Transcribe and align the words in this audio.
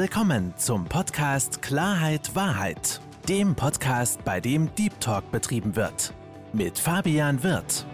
willkommen 0.00 0.54
zum 0.56 0.84
Podcast 0.84 1.60
Klarheit 1.60 2.36
Wahrheit, 2.36 3.00
dem 3.28 3.56
Podcast, 3.56 4.24
bei 4.24 4.40
dem 4.40 4.72
Deep 4.76 5.00
Talk 5.00 5.28
betrieben 5.32 5.74
wird. 5.74 6.14
Mit 6.52 6.78
Fabian 6.78 7.42
Wirth. 7.42 7.84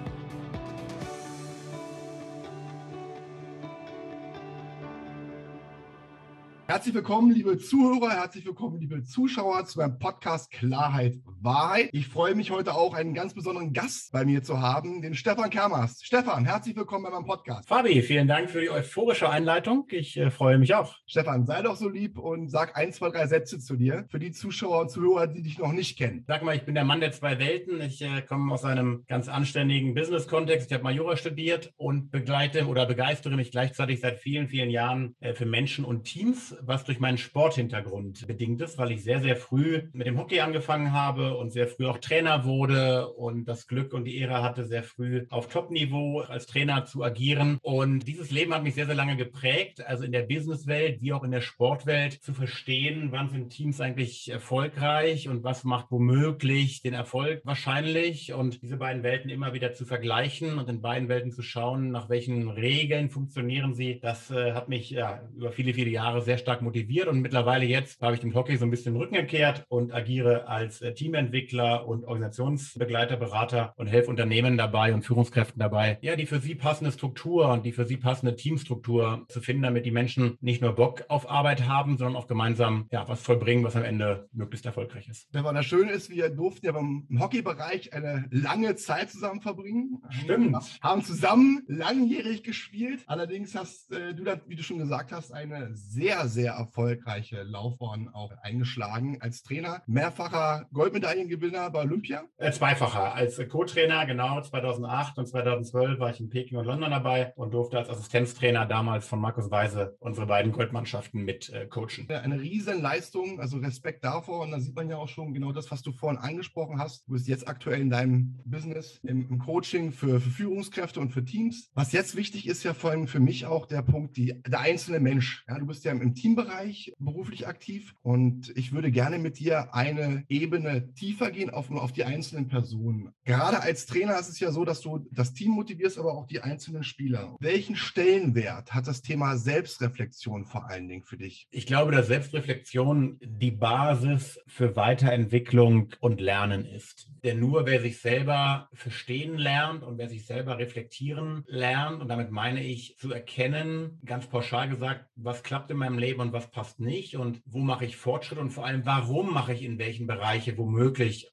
Herzlich 6.66 6.94
willkommen, 6.94 7.30
liebe 7.30 7.56
Zuhörer, 7.56 8.10
herzlich 8.10 8.44
willkommen, 8.44 8.80
liebe 8.80 9.02
Zuschauer 9.02 9.64
zu 9.64 9.78
meinem 9.78 9.98
Podcast 9.98 10.50
Klarheit 10.50 11.18
Wahrheit. 11.44 11.90
Ich 11.92 12.08
freue 12.08 12.34
mich 12.34 12.50
heute 12.50 12.74
auch, 12.74 12.94
einen 12.94 13.12
ganz 13.12 13.34
besonderen 13.34 13.74
Gast 13.74 14.12
bei 14.12 14.24
mir 14.24 14.42
zu 14.42 14.62
haben, 14.62 15.02
den 15.02 15.14
Stefan 15.14 15.50
Kermers. 15.50 16.00
Stefan, 16.02 16.46
herzlich 16.46 16.74
willkommen 16.74 17.04
bei 17.04 17.10
meinem 17.10 17.26
Podcast. 17.26 17.68
Fabi, 17.68 18.00
vielen 18.00 18.26
Dank 18.26 18.48
für 18.48 18.62
die 18.62 18.70
euphorische 18.70 19.28
Einleitung. 19.28 19.86
Ich 19.90 20.16
äh, 20.16 20.30
freue 20.30 20.56
mich 20.56 20.74
auch. 20.74 20.96
Stefan, 21.06 21.44
sei 21.44 21.60
doch 21.60 21.76
so 21.76 21.90
lieb 21.90 22.18
und 22.18 22.48
sag 22.48 22.78
ein, 22.78 22.94
zwei, 22.94 23.10
drei 23.10 23.26
Sätze 23.26 23.58
zu 23.58 23.76
dir 23.76 24.06
für 24.10 24.18
die 24.18 24.32
Zuschauer 24.32 24.80
und 24.80 24.90
Zuhörer, 24.90 25.26
die 25.26 25.42
dich 25.42 25.58
noch 25.58 25.72
nicht 25.72 25.98
kennen. 25.98 26.24
Sag 26.26 26.42
mal, 26.42 26.56
ich 26.56 26.62
bin 26.62 26.74
der 26.74 26.84
Mann 26.84 27.00
der 27.00 27.12
zwei 27.12 27.38
Welten. 27.38 27.78
Ich 27.82 28.00
äh, 28.00 28.22
komme 28.22 28.50
aus 28.50 28.64
einem 28.64 29.04
ganz 29.06 29.28
anständigen 29.28 29.94
Business-Kontext. 29.94 30.68
Ich 30.70 30.72
habe 30.72 30.84
Majora 30.84 31.18
studiert 31.18 31.74
und 31.76 32.10
begleite 32.10 32.66
oder 32.66 32.86
begeistere 32.86 33.36
mich 33.36 33.50
gleichzeitig 33.50 34.00
seit 34.00 34.18
vielen, 34.18 34.48
vielen 34.48 34.70
Jahren 34.70 35.14
äh, 35.20 35.34
für 35.34 35.44
Menschen 35.44 35.84
und 35.84 36.04
Teams 36.04 36.56
was 36.62 36.84
durch 36.84 37.00
meinen 37.00 37.18
Sporthintergrund 37.18 38.26
bedingt 38.26 38.62
ist, 38.62 38.78
weil 38.78 38.92
ich 38.92 39.04
sehr, 39.04 39.20
sehr 39.20 39.36
früh 39.36 39.82
mit 39.92 40.06
dem 40.06 40.18
Hockey 40.18 40.40
angefangen 40.40 40.92
habe 40.92 41.33
und 41.36 41.50
sehr 41.50 41.68
früh 41.68 41.86
auch 41.86 41.98
Trainer 41.98 42.44
wurde 42.44 43.08
und 43.08 43.46
das 43.46 43.66
Glück 43.66 43.92
und 43.92 44.04
die 44.04 44.18
Ehre 44.18 44.42
hatte, 44.42 44.64
sehr 44.64 44.82
früh 44.82 45.26
auf 45.30 45.48
Top-Niveau 45.48 46.20
als 46.20 46.46
Trainer 46.46 46.84
zu 46.84 47.02
agieren. 47.02 47.58
Und 47.62 48.06
dieses 48.06 48.30
Leben 48.30 48.54
hat 48.54 48.62
mich 48.62 48.74
sehr, 48.74 48.86
sehr 48.86 48.94
lange 48.94 49.16
geprägt, 49.16 49.84
also 49.86 50.04
in 50.04 50.12
der 50.12 50.22
Businesswelt 50.22 51.00
wie 51.02 51.12
auch 51.12 51.22
in 51.24 51.30
der 51.30 51.40
Sportwelt 51.40 52.14
zu 52.22 52.32
verstehen, 52.32 53.08
wann 53.10 53.28
sind 53.28 53.50
Teams 53.50 53.80
eigentlich 53.80 54.30
erfolgreich 54.30 55.28
und 55.28 55.44
was 55.44 55.64
macht 55.64 55.90
womöglich 55.90 56.82
den 56.82 56.94
Erfolg 56.94 57.42
wahrscheinlich 57.44 58.32
und 58.32 58.62
diese 58.62 58.76
beiden 58.76 59.02
Welten 59.02 59.30
immer 59.30 59.52
wieder 59.52 59.72
zu 59.72 59.84
vergleichen 59.84 60.58
und 60.58 60.68
in 60.68 60.80
beiden 60.80 61.08
Welten 61.08 61.30
zu 61.30 61.42
schauen, 61.42 61.90
nach 61.90 62.08
welchen 62.08 62.48
Regeln 62.48 63.10
funktionieren 63.10 63.74
sie. 63.74 64.00
Das 64.00 64.30
äh, 64.30 64.52
hat 64.52 64.68
mich 64.68 64.90
ja 64.90 65.22
über 65.36 65.52
viele, 65.52 65.74
viele 65.74 65.90
Jahre 65.90 66.22
sehr 66.22 66.38
stark 66.38 66.62
motiviert 66.62 67.08
und 67.08 67.20
mittlerweile 67.20 67.66
jetzt 67.66 68.00
habe 68.00 68.14
ich 68.14 68.20
dem 68.20 68.34
Hockey 68.34 68.56
so 68.56 68.64
ein 68.64 68.70
bisschen 68.70 68.94
den 68.94 69.00
Rücken 69.00 69.14
gekehrt 69.14 69.64
und 69.68 69.92
agiere 69.92 70.46
als 70.48 70.80
äh, 70.80 70.94
Teamentwickler 71.14 71.86
und 71.86 72.04
Organisationsbegleiter, 72.04 73.16
Berater 73.16 73.72
und 73.76 73.86
helfe 73.86 74.10
Unternehmen 74.10 74.56
dabei 74.56 74.92
und 74.92 75.02
Führungskräften 75.02 75.60
dabei, 75.60 75.98
ja, 76.02 76.16
die 76.16 76.26
für 76.26 76.40
sie 76.40 76.56
passende 76.56 76.90
Struktur 76.90 77.52
und 77.52 77.64
die 77.64 77.72
für 77.72 77.84
sie 77.84 77.96
passende 77.96 78.34
Teamstruktur 78.34 79.24
zu 79.28 79.40
finden, 79.40 79.62
damit 79.62 79.86
die 79.86 79.92
Menschen 79.92 80.36
nicht 80.40 80.60
nur 80.60 80.72
Bock 80.72 81.04
auf 81.08 81.30
Arbeit 81.30 81.68
haben, 81.68 81.98
sondern 81.98 82.16
auch 82.16 82.26
gemeinsam 82.26 82.88
ja, 82.90 83.06
was 83.08 83.22
vollbringen, 83.22 83.64
was 83.64 83.76
am 83.76 83.84
Ende 83.84 84.28
möglichst 84.32 84.66
erfolgreich 84.66 85.08
ist. 85.08 85.28
Ja, 85.32 85.52
das 85.52 85.66
Schöne 85.66 85.92
ist, 85.92 86.10
wir 86.10 86.30
durften 86.30 86.66
ja 86.66 86.72
beim 86.72 87.06
Hockeybereich 87.20 87.92
eine 87.92 88.26
lange 88.30 88.74
Zeit 88.74 89.10
zusammen 89.10 89.40
verbringen. 89.40 90.02
Stimmt. 90.10 90.56
Haben 90.82 91.04
zusammen 91.04 91.62
langjährig 91.68 92.42
gespielt. 92.42 93.04
Allerdings 93.06 93.54
hast 93.54 93.92
äh, 93.92 94.14
du, 94.14 94.24
dann, 94.24 94.40
wie 94.48 94.56
du 94.56 94.64
schon 94.64 94.78
gesagt 94.78 95.12
hast, 95.12 95.32
eine 95.32 95.70
sehr, 95.74 96.26
sehr 96.26 96.54
erfolgreiche 96.54 97.42
Laufbahn 97.44 98.08
auch 98.08 98.32
eingeschlagen 98.42 99.18
als 99.20 99.42
Trainer. 99.42 99.82
Mehrfacher 99.86 100.66
Goldmedaillengewinner 101.04 101.70
bei 101.70 101.82
Olympia? 101.82 102.24
Äh, 102.38 102.52
zweifacher. 102.52 103.14
Als 103.14 103.40
Co-Trainer, 103.48 104.06
genau, 104.06 104.40
2008 104.40 105.18
und 105.18 105.26
2012 105.26 105.98
war 105.98 106.10
ich 106.10 106.20
in 106.20 106.28
Peking 106.28 106.58
und 106.58 106.64
London 106.64 106.90
dabei 106.90 107.32
und 107.36 107.52
durfte 107.52 107.78
als 107.78 107.90
Assistenztrainer 107.90 108.66
damals 108.66 109.06
von 109.06 109.20
Markus 109.20 109.50
Weise 109.50 109.96
unsere 110.00 110.26
beiden 110.26 110.52
Goldmannschaften 110.52 111.24
mit 111.24 111.50
äh, 111.50 111.66
coachen. 111.66 112.08
Eine 112.08 112.40
riesen 112.40 112.80
Leistung, 112.80 113.40
also 113.40 113.58
Respekt 113.58 114.04
davor. 114.04 114.40
Und 114.40 114.50
da 114.50 114.60
sieht 114.60 114.74
man 114.74 114.88
ja 114.88 114.96
auch 114.96 115.08
schon 115.08 115.34
genau 115.34 115.52
das, 115.52 115.70
was 115.70 115.82
du 115.82 115.92
vorhin 115.92 116.18
angesprochen 116.18 116.78
hast. 116.78 117.06
Du 117.06 117.12
bist 117.12 117.28
jetzt 117.28 117.46
aktuell 117.46 117.80
in 117.80 117.90
deinem 117.90 118.40
Business 118.44 119.00
im, 119.02 119.28
im 119.28 119.38
Coaching 119.38 119.92
für, 119.92 120.20
für, 120.20 120.30
Führungskräfte 120.30 121.00
und 121.00 121.10
für 121.10 121.24
Teams. 121.24 121.70
Was 121.74 121.92
jetzt 121.92 122.16
wichtig 122.16 122.48
ist, 122.48 122.64
ja 122.64 122.74
vor 122.74 122.90
allem 122.90 123.06
für 123.06 123.20
mich 123.20 123.46
auch 123.46 123.66
der 123.66 123.82
Punkt, 123.82 124.16
die, 124.16 124.42
der 124.46 124.60
einzelne 124.60 125.00
Mensch. 125.00 125.44
Ja, 125.48 125.58
du 125.58 125.66
bist 125.66 125.84
ja 125.84 125.92
im, 125.92 126.00
im 126.00 126.14
Teambereich 126.14 126.92
beruflich 126.98 127.46
aktiv 127.46 127.94
und 128.02 128.52
ich 128.56 128.72
würde 128.72 128.90
gerne 128.90 129.18
mit 129.18 129.38
dir 129.38 129.74
eine 129.74 130.24
Ebene 130.28 130.93
tiefer 130.94 131.30
gehen 131.30 131.50
auf, 131.50 131.70
auf 131.70 131.92
die 131.92 132.04
einzelnen 132.04 132.48
Personen. 132.48 133.12
Gerade 133.24 133.60
als 133.60 133.86
Trainer 133.86 134.18
ist 134.18 134.28
es 134.28 134.40
ja 134.40 134.50
so, 134.50 134.64
dass 134.64 134.80
du 134.80 135.06
das 135.10 135.34
Team 135.34 135.52
motivierst, 135.52 135.98
aber 135.98 136.14
auch 136.14 136.26
die 136.26 136.40
einzelnen 136.40 136.84
Spieler. 136.84 137.36
Welchen 137.40 137.76
Stellenwert 137.76 138.72
hat 138.72 138.86
das 138.86 139.02
Thema 139.02 139.36
Selbstreflexion 139.36 140.44
vor 140.44 140.68
allen 140.68 140.88
Dingen 140.88 141.04
für 141.04 141.16
dich? 141.16 141.48
Ich 141.50 141.66
glaube, 141.66 141.92
dass 141.92 142.06
Selbstreflexion 142.06 143.18
die 143.20 143.50
Basis 143.50 144.38
für 144.46 144.76
Weiterentwicklung 144.76 145.90
und 146.00 146.20
Lernen 146.20 146.64
ist. 146.64 147.08
Denn 147.22 147.40
nur 147.40 147.66
wer 147.66 147.80
sich 147.80 148.00
selber 148.00 148.68
verstehen 148.72 149.36
lernt 149.36 149.82
und 149.82 149.98
wer 149.98 150.08
sich 150.08 150.26
selber 150.26 150.58
reflektieren 150.58 151.44
lernt, 151.46 152.00
und 152.00 152.08
damit 152.08 152.30
meine 152.30 152.62
ich 152.62 152.96
zu 152.98 153.12
erkennen, 153.12 154.00
ganz 154.04 154.26
pauschal 154.26 154.68
gesagt, 154.68 155.06
was 155.16 155.42
klappt 155.42 155.70
in 155.70 155.78
meinem 155.78 155.98
Leben 155.98 156.20
und 156.20 156.32
was 156.32 156.50
passt 156.50 156.80
nicht 156.80 157.16
und 157.16 157.42
wo 157.46 157.58
mache 157.58 157.84
ich 157.84 157.96
Fortschritte 157.96 158.40
und 158.40 158.50
vor 158.50 158.66
allem, 158.66 158.84
warum 158.84 159.32
mache 159.32 159.52
ich 159.52 159.62
in 159.62 159.78
welchen 159.78 160.06
Bereiche 160.06 160.56
womöglich 160.58 160.83